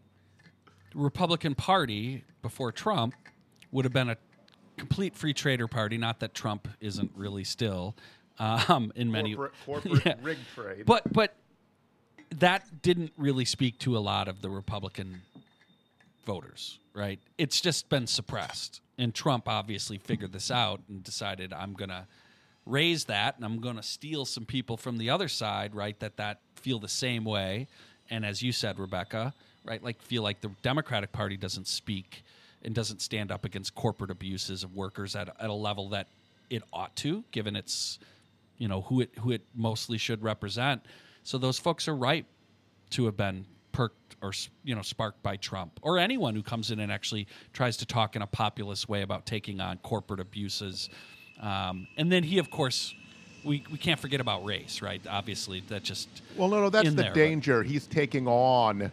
[0.94, 3.14] Republican Party before Trump
[3.72, 4.18] would have been a
[4.78, 5.98] complete free trader party.
[5.98, 7.96] Not that Trump isn't really still
[8.40, 10.16] um, in many corporate, corporate Yeah.
[10.22, 10.86] rig trade.
[10.86, 11.36] But but
[12.38, 15.22] that didn't really speak to a lot of the Republican
[16.26, 17.20] voters, right?
[17.38, 18.82] It's just been suppressed.
[18.98, 22.06] And Trump obviously figured this out and decided I'm going to
[22.66, 26.18] raise that and I'm going to steal some people from the other side, right, that
[26.18, 27.68] that feel the same way.
[28.10, 29.34] And as you said, Rebecca,
[29.66, 32.24] right, like feel like the Democratic Party doesn't speak
[32.64, 36.08] and doesn't stand up against corporate abuses of workers at, at a level that
[36.50, 38.00] it ought to, given its
[38.58, 40.84] you know who it who it mostly should represent.
[41.24, 42.26] So those folks are right
[42.92, 44.32] to have been perked or
[44.64, 48.16] you know sparked by Trump or anyone who comes in and actually tries to talk
[48.16, 50.90] in a populist way about taking on corporate abuses.
[51.42, 52.94] Um, and then he, of course,
[53.46, 55.02] we, we can't forget about race, right?
[55.10, 57.64] Obviously, that just Well, no, no, that's the there, but- danger.
[57.64, 58.92] He's taking on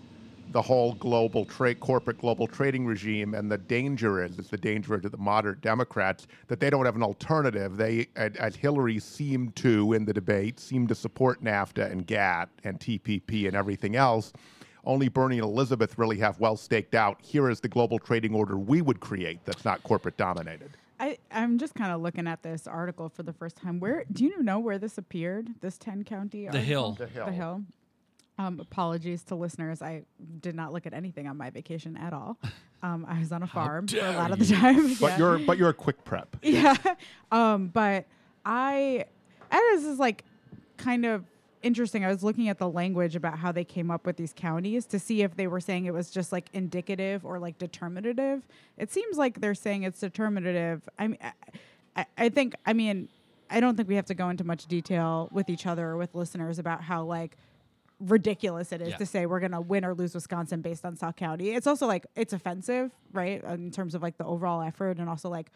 [0.50, 4.98] the whole global trade, corporate global trading regime, and the danger is, it's the danger
[4.98, 7.76] to the moderate Democrats that they don't have an alternative.
[7.76, 12.48] They, at, at Hillary, seem to in the debate seem to support NAFTA and GATT
[12.64, 14.32] and TPP and everything else.
[14.85, 17.18] Only Bernie and Elizabeth really have well staked out.
[17.20, 20.70] Here is the global trading order we would create that's not corporate dominated.
[20.98, 23.80] I, I'm just kind of looking at this article for the first time.
[23.80, 25.48] Where do you know where this appeared?
[25.61, 26.48] This ten county.
[26.48, 26.92] The Hill.
[26.92, 27.26] The Hill.
[27.26, 27.62] The Hill.
[28.38, 29.81] Um, apologies to listeners.
[29.81, 30.03] I
[30.40, 32.37] did not look at anything on my vacation at all.
[32.83, 34.94] Um, I was on a farm for a lot of the time.
[35.01, 35.18] But Yeah.
[35.18, 36.37] you're but you're a quick prep.
[36.42, 36.77] yeah.
[37.33, 38.05] Um, but
[38.44, 39.07] I,
[39.51, 40.25] and this is like
[40.77, 41.25] kind of
[41.62, 42.05] interesting.
[42.05, 44.99] I was looking at the language about how they came up with these counties to
[44.99, 48.46] see if they were saying it was just like indicative or like determinative.
[48.77, 50.87] It seems like they're saying it's determinative.
[50.99, 51.33] I mean, I,
[51.96, 53.09] I, I think, I mean,
[53.49, 56.14] I don't think we have to go into much detail with each other or with
[56.14, 57.37] listeners about how like
[58.00, 58.96] ridiculous it is Yeah.
[58.98, 61.50] to say we're going to win or lose Wisconsin based on Sauk County.
[61.50, 63.42] It's also like it's offensive, right?
[63.44, 65.50] In terms of like the overall effort and also like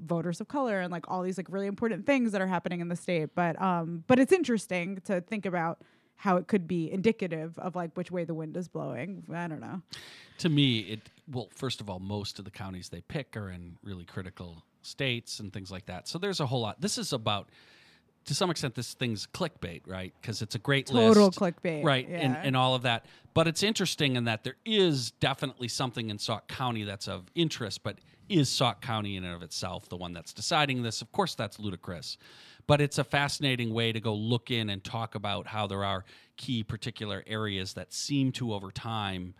[0.00, 2.88] voters of color and like all these like really important things that are happening in
[2.88, 3.34] the state.
[3.34, 5.80] But um but it's interesting to think about
[6.16, 9.24] how it could be indicative of like which way the wind is blowing.
[9.32, 9.82] I don't know.
[10.38, 13.76] to me, it well, first of all, most of the counties they pick are in
[13.82, 16.06] really critical states and things like that.
[16.08, 16.80] So there's a whole lot.
[16.80, 17.48] This is about,
[18.24, 20.12] to some extent, this thing's clickbait, right?
[20.20, 21.06] Because it's a great list.
[21.06, 22.06] Total list, clickbait, right?
[22.08, 22.42] And, yeah.
[22.42, 23.06] and all of that.
[23.34, 27.82] But it's interesting in that there is definitely something in Sauk County that's of interest.
[27.82, 31.02] But is Sauk County in and of itself the one that's deciding this?
[31.02, 32.18] Of course, that's ludicrous.
[32.66, 36.04] But it's a fascinating way to go look in and talk about how there are
[36.36, 39.34] key particular areas that seem to, over time,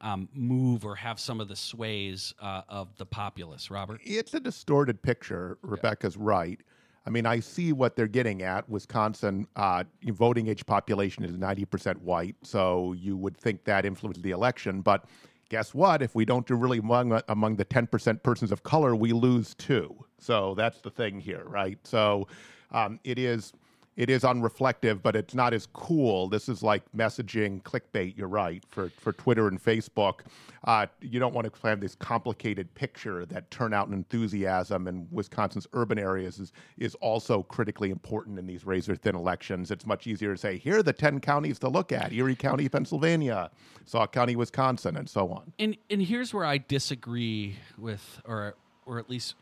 [0.00, 3.70] um, move or have some of the sways uh, of the populace.
[3.70, 5.58] Robert, it's a distorted picture.
[5.62, 6.60] Rebecca's right.
[7.08, 8.68] I mean, I see what they're getting at.
[8.68, 14.32] Wisconsin uh, voting age population is 90% white, so you would think that influenced the
[14.32, 14.82] election.
[14.82, 15.06] But
[15.48, 16.02] guess what?
[16.02, 20.04] If we don't do really among, among the 10% persons of color, we lose too.
[20.18, 21.78] So that's the thing here, right?
[21.82, 22.28] So
[22.72, 23.54] um, it is
[23.98, 26.28] it is unreflective, but it's not as cool.
[26.28, 28.16] This is like messaging clickbait.
[28.16, 30.20] You're right for for Twitter and Facebook.
[30.62, 35.66] Uh, you don't want to have this complicated picture that turnout and enthusiasm in Wisconsin's
[35.72, 39.72] urban areas is is also critically important in these razor thin elections.
[39.72, 42.68] It's much easier to say here are the ten counties to look at: Erie County,
[42.68, 43.50] Pennsylvania,
[43.84, 45.52] Sauk County, Wisconsin, and so on.
[45.58, 48.54] And and here's where I disagree with, or
[48.86, 49.34] or at least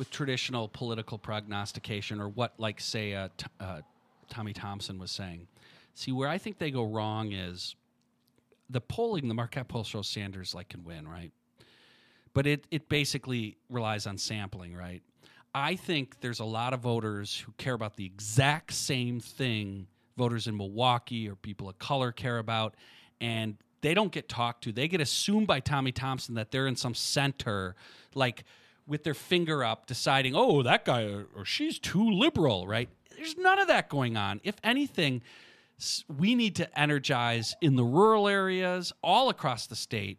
[0.00, 3.82] with traditional political prognostication, or what, like, say, uh, t- uh,
[4.30, 5.46] Tommy Thompson was saying.
[5.94, 7.76] See, where I think they go wrong is
[8.70, 9.28] the polling.
[9.28, 11.30] The Marquette poll shows Sanders like can win, right?
[12.32, 15.02] But it it basically relies on sampling, right?
[15.54, 19.86] I think there's a lot of voters who care about the exact same thing
[20.16, 22.74] voters in Milwaukee or people of color care about,
[23.20, 24.72] and they don't get talked to.
[24.72, 27.76] They get assumed by Tommy Thompson that they're in some center,
[28.14, 28.44] like
[28.90, 32.88] with their finger up, deciding, oh, that guy or, she's too liberal, right?
[33.16, 34.40] There's none of that going on.
[34.42, 35.22] If anything,
[36.08, 40.18] we need to energize in the rural areas all across the state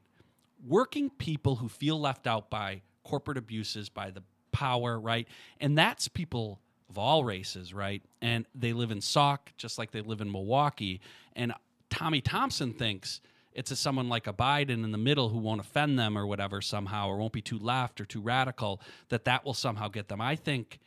[0.66, 5.28] working people who feel left out by corporate abuses, by the power, right?
[5.60, 8.02] And that's people of all races, right?
[8.22, 11.02] And they live in Sauk just like they live in Milwaukee.
[11.36, 11.54] And
[11.90, 13.22] Tommy Thompson thinks
[13.54, 16.62] it's a someone like a Biden in the middle who won't offend them or whatever
[16.62, 20.22] somehow, or won't be too left or too radical, that that will somehow get them.
[20.22, 20.80] I think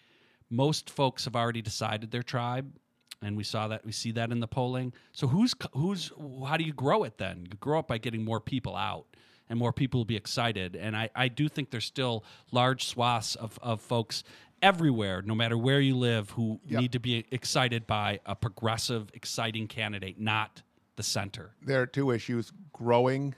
[0.51, 2.71] most folks have already decided their tribe
[3.23, 6.13] and we saw that we see that in the polling so who's who's
[6.47, 9.07] how do you grow it then you grow it by getting more people out
[9.49, 13.35] and more people will be excited and i, I do think there's still large swaths
[13.37, 14.23] of, of folks
[14.63, 16.81] everywhere no matter where you live who Yep.
[16.81, 20.63] need to be excited by a progressive exciting candidate not
[20.97, 21.55] the center.
[21.63, 23.35] There are two issues growing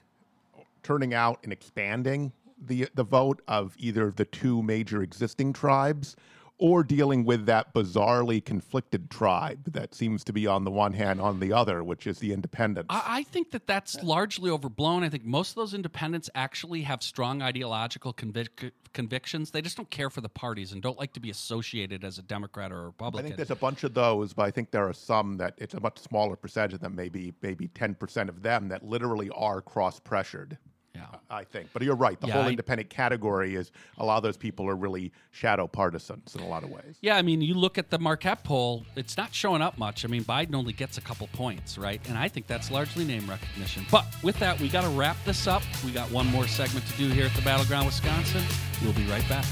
[0.83, 2.33] turning out and expanding
[2.65, 6.17] the the vote of either the two major existing tribes
[6.59, 11.21] or dealing with that bizarrely conflicted tribe that seems to be on the one hand
[11.21, 15.03] on the other which is the independents I, I think that that's largely overblown.
[15.03, 19.51] I think most of those independents actually have strong ideological convic- convictions.
[19.51, 22.23] They just don't care for the parties and don't like to be associated as a
[22.23, 23.27] Democrat or a Republican.
[23.27, 25.75] I think there's a bunch of those, but I think there are some that it's
[25.75, 29.61] a much smaller percentage of them, maybe maybe ten percent of them that literally are
[29.61, 30.59] cross pressured.
[30.97, 31.19] Yeah.
[31.31, 32.21] I think, but you're right.
[32.21, 35.67] The Yeah, whole I- independent category is a lot of those people are really shadow
[35.67, 36.97] partisans in a lot of ways.
[37.01, 40.05] Yeah, I mean, you look at the Marquette poll, it's not showing up much.
[40.05, 42.01] I mean, Biden only gets a couple points, right?
[42.09, 43.85] And I think that's largely name recognition.
[43.91, 45.63] But with that, we got to wrap this up.
[45.85, 48.43] We got one more segment to do here at the Battleground Wisconsin.
[48.83, 49.45] We'll be right back.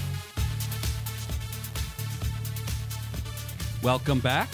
[3.82, 4.48] Welcome back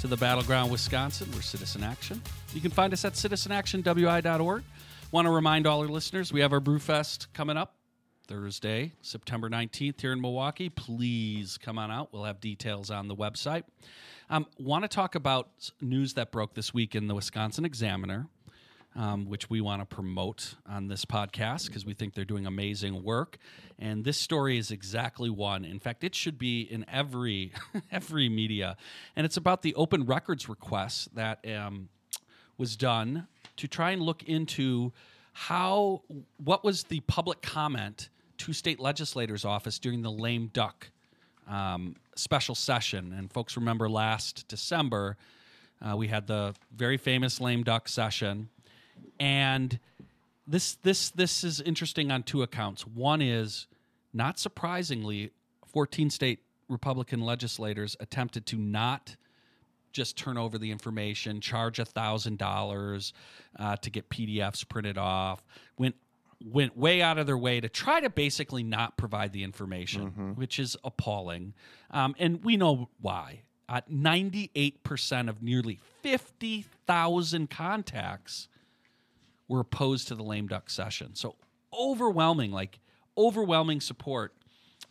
[0.00, 1.28] to the Battleground Wisconsin.
[1.34, 2.22] We're Citizen Action.
[2.54, 4.62] You can find us at citizenactionwi.org.
[5.12, 7.74] Want to remind all our listeners we have our Brewfest coming up
[8.28, 10.68] Thursday, September 19th here in Milwaukee.
[10.68, 12.12] Please come on out.
[12.12, 13.64] We'll have details on the website.
[14.30, 18.28] Um, Want to talk about news that broke this week in the Wisconsin Examiner,
[18.94, 23.02] um, which we want to promote on this podcast because we think they're doing amazing
[23.02, 23.38] work.
[23.80, 25.64] And this story is exactly one.
[25.64, 27.50] In fact, it should be in every
[27.90, 28.76] every media.
[29.16, 31.88] And it's about the open records request that um,
[32.60, 34.92] was done to try and look into
[35.32, 36.02] how
[36.36, 40.90] what was the public comment to state legislators' office during the lame duck
[41.48, 43.12] um, special session.
[43.16, 45.16] And folks remember last December,
[45.82, 48.50] uh, we had the very famous lame duck session,
[49.18, 49.78] and
[50.46, 52.86] this this this is interesting on two accounts.
[52.86, 53.66] One is
[54.12, 55.30] not surprisingly,
[55.66, 59.16] 14 state Republican legislators attempted to not
[59.92, 63.12] just turn over the information, charge a thousand dollars
[63.58, 65.44] uh, to get PDFs printed off.
[65.78, 65.96] Went
[66.42, 70.58] went way out of their way to try to basically not provide the information, which
[70.58, 71.52] is appalling.
[71.90, 73.42] Um, and we know why.
[73.68, 78.48] Uh, 98% of nearly 50,000 contacts
[79.48, 81.14] were opposed to the lame duck session.
[81.14, 81.36] So
[81.78, 82.80] overwhelming, like
[83.18, 84.32] overwhelming support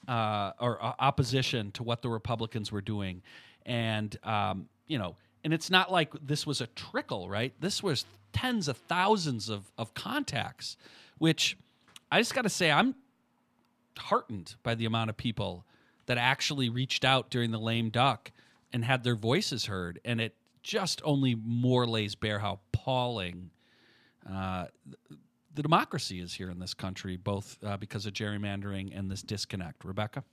[0.08, 3.22] uh, or uh, opposition to what the Republicans were doing,
[3.66, 7.54] and um, you know, and it's not like this was a trickle, right?
[7.62, 10.76] This was tens of thousands of of contacts,
[11.18, 11.58] which
[12.12, 12.96] I just got to say I'm
[13.98, 15.66] heartened by the amount of people
[16.08, 18.32] that actually reached out during the lame duck
[18.74, 23.52] and had their voices heard, and it just only more lays bare how appalling
[24.30, 24.66] uh,
[25.54, 29.84] the democracy is here in this country, both uh, because of gerrymandering and this disconnect.
[29.84, 30.24] Rebecca?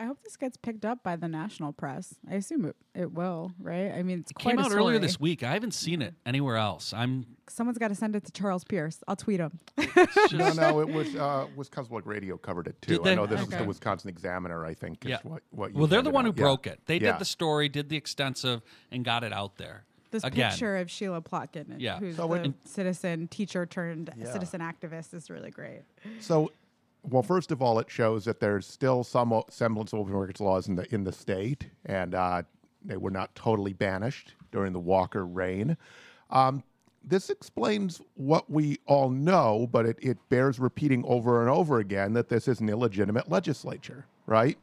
[0.00, 2.14] I hope this gets picked up by the national press.
[2.30, 3.92] I assume it, it will, right?
[3.92, 5.42] I mean, it's It quite came a out earlier this week.
[5.42, 6.94] I haven't seen it anywhere else.
[6.94, 9.02] I'm Someone's got to send it to Charles Pierce.
[9.06, 9.58] I'll tweet him.
[10.32, 12.98] no, no, it was uh, Wisconsin Public Radio covered it too.
[13.04, 13.12] They?
[13.12, 13.58] I know this is Okay.
[13.58, 14.64] the Wisconsin Examiner.
[14.64, 15.04] I think.
[15.04, 15.18] Is Yeah.
[15.22, 16.30] What, what you well, they're the handed one who.
[16.30, 16.42] Yeah.
[16.44, 16.80] broke it.
[16.86, 17.12] They Yeah.
[17.12, 19.84] did the story, did the extensive, and got it out there.
[20.12, 20.50] This Again.
[20.50, 21.98] picture of Sheila Plotkin, Yeah.
[21.98, 24.32] who's So the citizen teacher turned Yeah.
[24.32, 25.82] citizen activist, is really great.
[26.20, 26.50] So,
[27.02, 30.68] well, first of all, it shows that there's still some semblance of open records laws
[30.68, 32.42] in the in the state, and uh,
[32.84, 35.76] they were not totally banished during the Walker reign.
[36.30, 36.62] Um,
[37.02, 42.12] this explains what we all know, but it, it bears repeating over and over again
[42.12, 44.58] that this is an illegitimate legislature, right?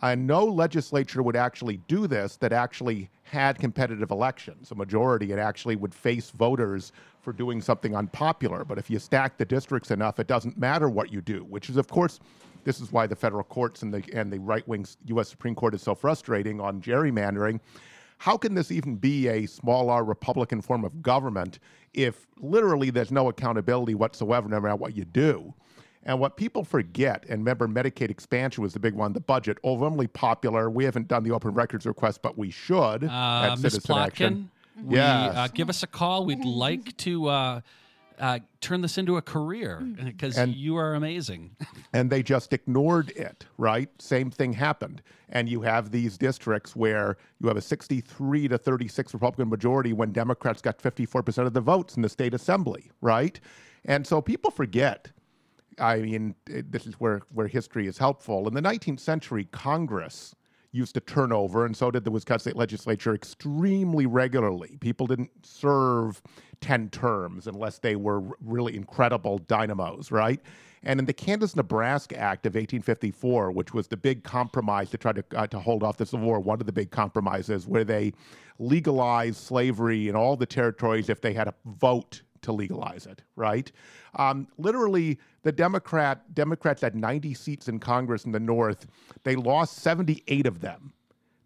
[0.00, 4.70] And no legislature would actually do this that actually had competitive elections.
[4.70, 8.64] A majority, it actually would face voters for doing something unpopular.
[8.64, 11.76] But if you stack the districts enough, it doesn't matter what you do, which is,
[11.76, 12.20] of course,
[12.64, 15.28] this is why the federal courts and the, and the right wing U.S.
[15.28, 17.60] Supreme Court is so frustrating on gerrymandering.
[18.18, 21.60] How can this even be a small r Republican form of government
[21.94, 25.54] if literally there's no accountability whatsoever, no matter what you do?
[26.08, 30.06] And what people forget, and remember, Medicaid expansion was the big one, the budget, overwhelmingly
[30.06, 30.70] popular.
[30.70, 34.06] We haven't done the open records request, but we should Uh, at Miss Citizen Plotkin,
[34.06, 34.50] Action.
[34.84, 35.36] we, Yes.
[35.36, 36.24] uh, give us a call.
[36.24, 37.60] We'd like to uh,
[38.18, 41.50] uh, turn this into a career because you are amazing.
[41.92, 43.90] and they just ignored it, right?
[44.00, 45.02] Same thing happened.
[45.28, 50.12] And you have these districts where you have a 63 to 36 Republican majority when
[50.12, 53.38] Democrats got 54% of the votes in the state assembly, right?
[53.84, 55.08] And so people forget.
[55.80, 58.46] I mean, this is where, where history is helpful.
[58.48, 60.34] In the 19th century, Congress
[60.72, 64.76] used to turn over, and so did the Wisconsin State Legislature extremely regularly.
[64.80, 66.22] People didn't serve
[66.60, 70.40] 10 terms unless they were really incredible dynamos, right?
[70.82, 75.12] And in the Kansas Nebraska Act of 1854, which was the big compromise to try
[75.12, 78.12] to, uh, to hold off the Civil War, one of the big compromises where they
[78.58, 83.70] legalized slavery in all the territories if they had a vote to legalize it, right?
[84.14, 88.86] Um, literally, the Democrat Democrats had 90 seats in Congress in the North.
[89.24, 90.92] They lost 78 of them.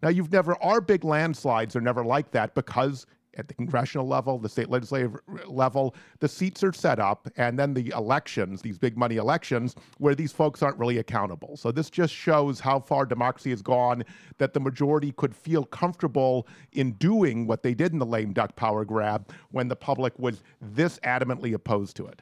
[0.01, 3.05] Now, you've never our big landslides are never like that because
[3.37, 5.15] at the congressional level, the state legislative
[5.47, 10.15] level, the seats are set up, and then the elections, these big money elections, where
[10.15, 11.57] these folks aren't really accountable.
[11.57, 14.03] So this just shows how far democracy has gone.
[14.37, 18.55] That the majority could feel comfortable in doing what they did in the lame duck
[18.55, 22.21] power grab when the public was this adamantly opposed to it.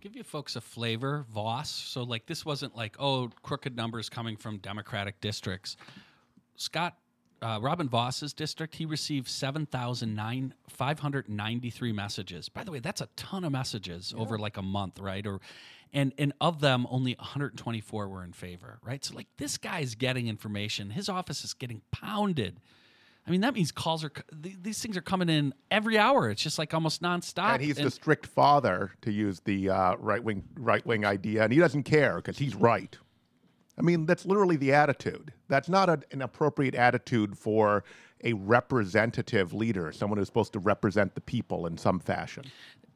[0.00, 1.68] Give you folks a flavor, Vos.
[1.68, 5.76] So, like, this wasn't like, oh, crooked numbers coming from Democratic districts.
[6.56, 6.96] Scott,
[7.42, 12.48] uh, Robin Vos's district, he received 7,593 messages.
[12.48, 15.26] By the way, that's a ton of messages over like a month, right?
[15.26, 15.40] Or,
[15.92, 19.04] and, and of them, only 124 were in favor, right?
[19.04, 20.90] So, like, this guy's getting information.
[20.90, 22.60] His office is getting pounded.
[23.26, 24.12] I mean, that means calls are,
[24.42, 26.30] th- these things are coming in every hour.
[26.30, 27.54] It's just like almost nonstop.
[27.54, 31.52] And he's the strict father, to use the uh, right wing right wing idea, and
[31.52, 32.96] he doesn't care because he's right.
[33.78, 35.32] I mean, that's literally the attitude.
[35.48, 37.84] That's not a, an appropriate attitude for
[38.24, 42.44] a representative leader, someone who's supposed to represent the people in some fashion.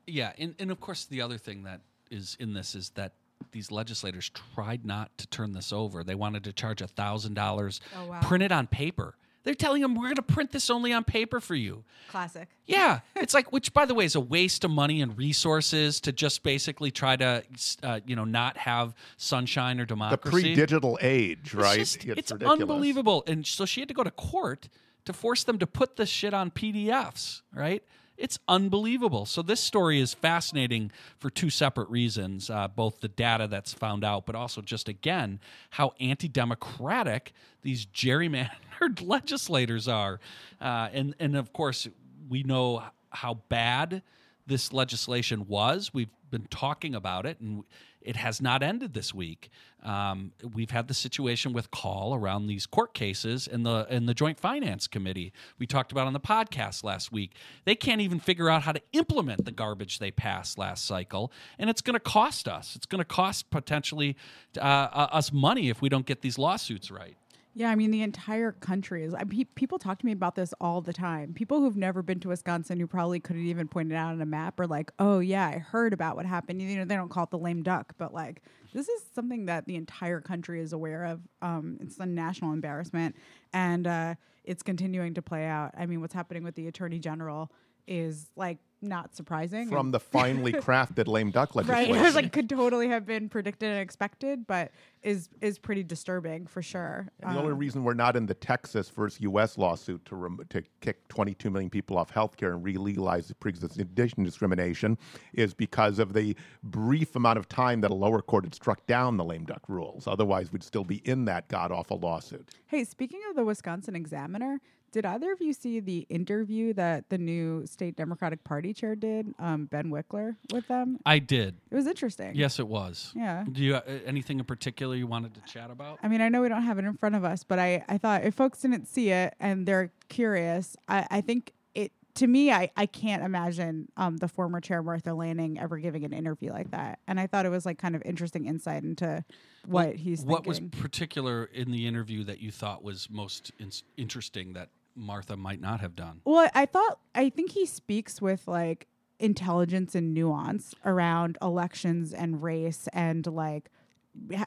[0.07, 3.13] Yeah, and, and of course the other thing that is in this is that
[3.53, 6.03] these legislators tried not to turn this over.
[6.05, 8.21] They wanted to charge a thousand dollars, Oh, wow.
[8.21, 9.17] print it on paper.
[9.43, 11.85] They're telling them we're going to print this only on paper for you.
[12.11, 12.49] Classic.
[12.67, 16.13] Yeah, it's like which, by the way, is a waste of money and resources to
[16.13, 17.43] just basically try to,
[17.83, 20.37] uh, you know, not have sunshine or democracy.
[20.37, 21.81] The pre-digital age, right?
[21.81, 22.61] It's, just, it's ridiculous.
[22.61, 23.25] unbelievable.
[23.27, 24.69] And so she had to go to court
[25.07, 27.83] to force them to put this shit on PDFs, right?
[28.21, 29.25] It's unbelievable.
[29.25, 34.05] So this story is fascinating for two separate reasons: uh, both the data that's found
[34.05, 35.41] out, but also just again
[35.71, 40.21] how anti-democratic these gerrymandered legislators are,
[40.61, 41.89] uh, and and of course
[42.29, 44.03] we know how bad
[44.51, 45.95] this legislation was.
[45.95, 47.63] We've been talking about it, and
[48.03, 49.49] it has not ended this week.
[49.85, 54.13] Um, we've had the situation with call around these court cases in the in the
[54.13, 55.33] Joint Finance Committee.
[55.59, 57.37] We talked about on the podcast last week.
[57.65, 61.71] They can't even figure out how to implement the garbage they passed last cycle, and
[61.71, 62.75] it's going to cost us.
[62.75, 64.17] It's going to cost potentially
[64.59, 67.17] uh, uh, us money if we don't get these lawsuits right.
[67.53, 69.13] Yeah, I mean the entire country is.
[69.13, 71.35] I, pe- people talk to me about this all the time.
[71.35, 74.27] People who've never been to Wisconsin, who probably couldn't even point it out on a
[74.27, 77.25] map, are like, "Oh yeah, I heard about what happened." You know, they don't call
[77.25, 78.43] it the lame duck, but like
[78.73, 81.21] this is something that the entire country is aware of.
[81.43, 83.17] Um, it's a national embarrassment,
[83.53, 85.73] and uh, it's continuing to play out.
[85.77, 87.51] I mean, what's happening with the attorney general
[87.89, 89.69] is like not surprising.
[89.69, 91.69] from the finely crafted lame duck legislation.
[91.75, 92.03] right, legislation.
[92.05, 94.73] I was like could totally have been predicted and expected, but
[95.03, 97.09] is is pretty disturbing for sure.
[97.23, 99.57] And the only Um, reason we're not in the Texas versus U.S.
[99.59, 104.25] lawsuit to rem- to kick 22 million people off health care and re-legalize pre-existing condition
[104.25, 104.99] discrimination
[105.33, 109.17] is because of the brief amount of time that a lower court had struck down
[109.17, 110.07] the lame duck rules.
[110.07, 112.49] Otherwise, we'd still be in that god awful lawsuit.
[112.67, 114.61] Hey, speaking of the Wisconsin Examiner,
[114.93, 119.35] did either of you see the interview that the new state Democratic Party chair did,
[119.39, 120.99] um, Ben Wickler, with them?
[121.07, 121.57] I did.
[121.71, 122.33] It was interesting.
[122.35, 123.13] Yes, it was.
[123.15, 123.45] Yeah.
[123.51, 125.99] Do you uh, anything in particular you wanted to chat about?
[126.03, 127.99] I mean, I know we don't have it in front of us, but I, I
[127.99, 132.51] thought if folks didn't see it and they're curious, I, I think it to me,
[132.51, 136.73] I, I can't imagine um, the former chair Martha Laning ever giving an interview like
[136.73, 136.99] that.
[137.07, 139.25] And I thought it was like kind of interesting insight into
[139.67, 144.55] what he's What was particular in the interview that you thought was most in- interesting
[144.55, 146.21] that Martha might not have done?
[146.25, 148.87] Well, I thought I think he speaks with like
[149.19, 153.71] intelligence and nuance around elections and race and like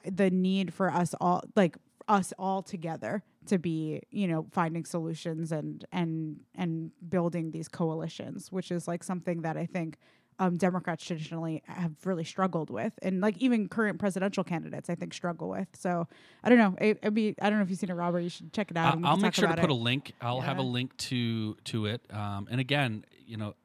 [0.05, 1.77] the need for us all like
[2.07, 8.51] us all together to be, you know, finding solutions and and and building these coalitions,
[8.51, 9.97] which is like something that I think
[10.39, 15.13] um, Democrats traditionally have really struggled with, and like even current presidential candidates, I think
[15.13, 15.67] struggle with.
[15.73, 16.07] So
[16.43, 16.75] I don't know.
[16.79, 18.19] It, would be I don't know if you've seen it, Robert.
[18.19, 18.95] You should check it out.
[18.97, 20.13] I'll, I'll make sure to put a link.
[20.21, 22.01] I'll have a link to to it.
[22.11, 23.55] Um, and again, you know,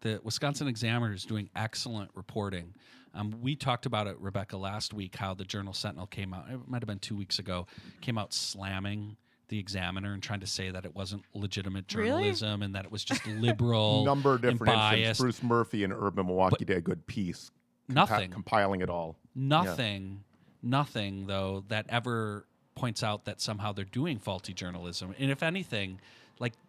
[0.00, 2.74] the Wisconsin Examiner is doing excellent reporting.
[3.14, 5.16] Um, we talked about it, Rebecca, last week.
[5.16, 6.46] How the Journal Sentinel came out.
[6.50, 7.66] It might have been two weeks ago.
[8.00, 9.16] Came out slamming
[9.48, 12.08] the Examiner and trying to say that it wasn't legitimate Really?
[12.10, 15.04] journalism and that it was just liberal, Number of different instances.
[15.04, 15.20] biased.
[15.20, 17.50] Bruce Murphy in Urban Milwaukee did a good piece.
[17.90, 18.30] compi- Nothing.
[18.30, 19.16] compiling it all.
[19.34, 20.24] Nothing,
[20.62, 25.14] nothing though that ever points out that somehow they're doing faulty journalism.
[25.18, 26.00] And if anything, like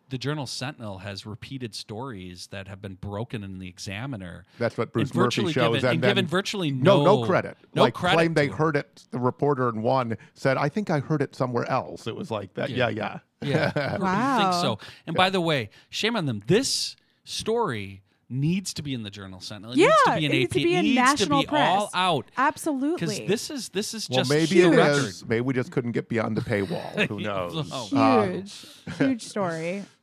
[0.10, 4.46] the Journal Sentinel has repeated stories that have been broken in the Examiner.
[4.60, 5.76] That's what Bruce Murphy virtually shows.
[5.82, 7.58] given, and then- given virtually no, no, no credit.
[7.74, 8.16] No like credit.
[8.16, 9.04] claimed they heard it.
[9.12, 12.54] The reporter in one said, "I think I heard it somewhere else." It was like
[12.54, 12.70] that.
[12.70, 13.20] Yeah, Yeah.
[13.42, 13.72] yeah.
[13.76, 14.80] Yeah, I think so.
[15.06, 16.42] And by the way, shame on them.
[16.48, 16.96] This
[17.26, 19.74] story needs to be in the Journal Sentinel.
[19.74, 20.54] It Yeah, needs to be in it needs AP.
[20.54, 22.26] to be it in needs national to be all out.
[22.38, 23.06] Absolutely.
[23.20, 25.14] Because this is this is Well, just maybe the it record.
[25.28, 27.08] Maybe we just couldn't get beyond the paywall.
[27.08, 27.70] Who knows?
[27.72, 27.90] Oh.
[27.96, 28.66] Uh, huge,
[28.98, 29.84] huge story.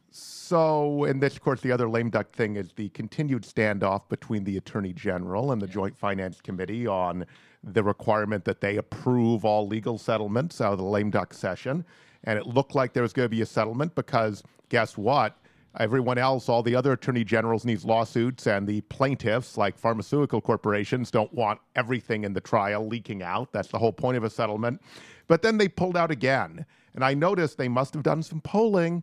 [0.53, 4.45] So, and this, of course, the other lame duck thing is the continued standoff between
[4.45, 7.25] the Attorney General and the Joint Finance Committee on
[7.65, 11.87] the requirement that they approve all legal settlements out of the lame duck session.
[12.25, 15.39] And it looked like there was going to be a settlement because guess what?
[15.81, 20.43] Everyone else, all the other attorney generals in these lawsuits and the plaintiffs, like pharmaceutical
[20.43, 23.51] corporations, don't want everything in the trial leaking out.
[23.53, 24.83] That's the whole point of a settlement.
[25.29, 26.67] But then they pulled out again.
[26.95, 29.03] And I noticed they must have done some polling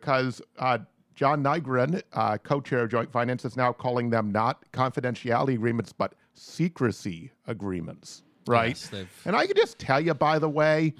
[0.00, 0.78] because uh,
[1.14, 6.14] John Nygren, uh, co-chair of Joint Finance, is now calling them not confidentiality agreements, but
[6.32, 8.70] secrecy agreements, right?
[8.92, 10.94] Yes, and I can just tell you, by the way,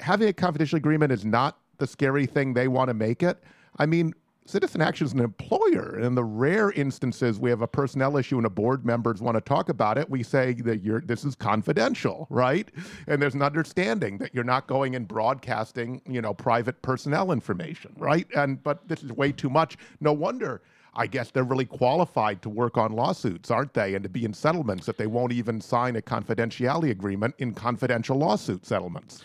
[0.00, 3.42] having a confidential agreement is not the scary thing they want to make it.
[3.78, 4.12] I mean,
[4.44, 5.94] Citizen Action is an employer.
[5.94, 9.36] And in the rare instances we have a personnel issue and a board members want
[9.36, 12.70] to talk about it, we say that you're this is confidential, right?
[13.06, 17.94] And there's an understanding that you're not going and broadcasting, you know, private personnel information,
[17.96, 18.26] right?
[18.34, 19.76] And but this is way too much.
[20.00, 20.62] No wonder
[20.94, 23.94] I guess they're really qualified to work on lawsuits, aren't they?
[23.94, 28.18] And to be in settlements that they won't even sign a confidentiality agreement in confidential
[28.18, 29.22] lawsuit settlements.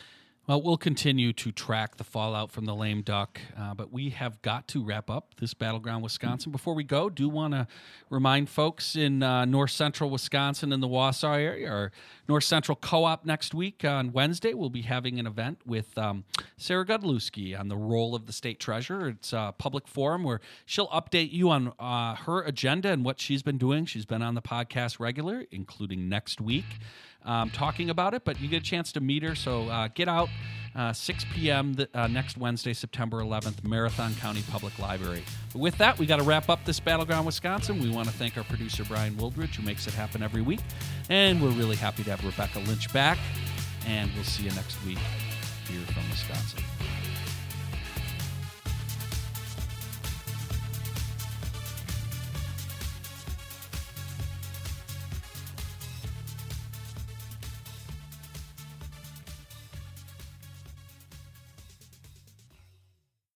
[0.47, 4.41] Well, we'll continue to track the fallout from the lame duck, uh, but we have
[4.41, 6.53] got to wrap up this battleground Wisconsin.
[6.53, 7.67] Before we go, do want to
[8.09, 11.91] remind folks in uh, north central Wisconsin in the Wausau area, our
[12.29, 16.23] North Central Co-op next week on Wednesday, we'll be having an event with um,
[16.55, 19.09] Sarah Godlewski on the role of the state treasurer.
[19.09, 23.43] It's a public forum where she'll update you on uh, her agenda and what she's
[23.43, 23.85] been doing.
[23.85, 26.79] She's been on the podcast regular, including next week
[27.25, 29.35] um, talking about it, but you get a chance to meet her.
[29.35, 30.29] So uh, get out
[30.75, 31.75] uh, 6 p.m.
[31.75, 35.23] th- uh, next Wednesday, September 11th, Marathon County Public Library.
[35.51, 37.81] But with that, we got to wrap up this Battleground Wisconsin.
[37.81, 40.59] We want to thank our producer, Brian Wildridge, who makes it happen every week.
[41.09, 43.17] And we're really happy to have Rebecca Lynch back.
[43.87, 44.99] And we'll see you next week
[45.67, 46.63] here from Wisconsin.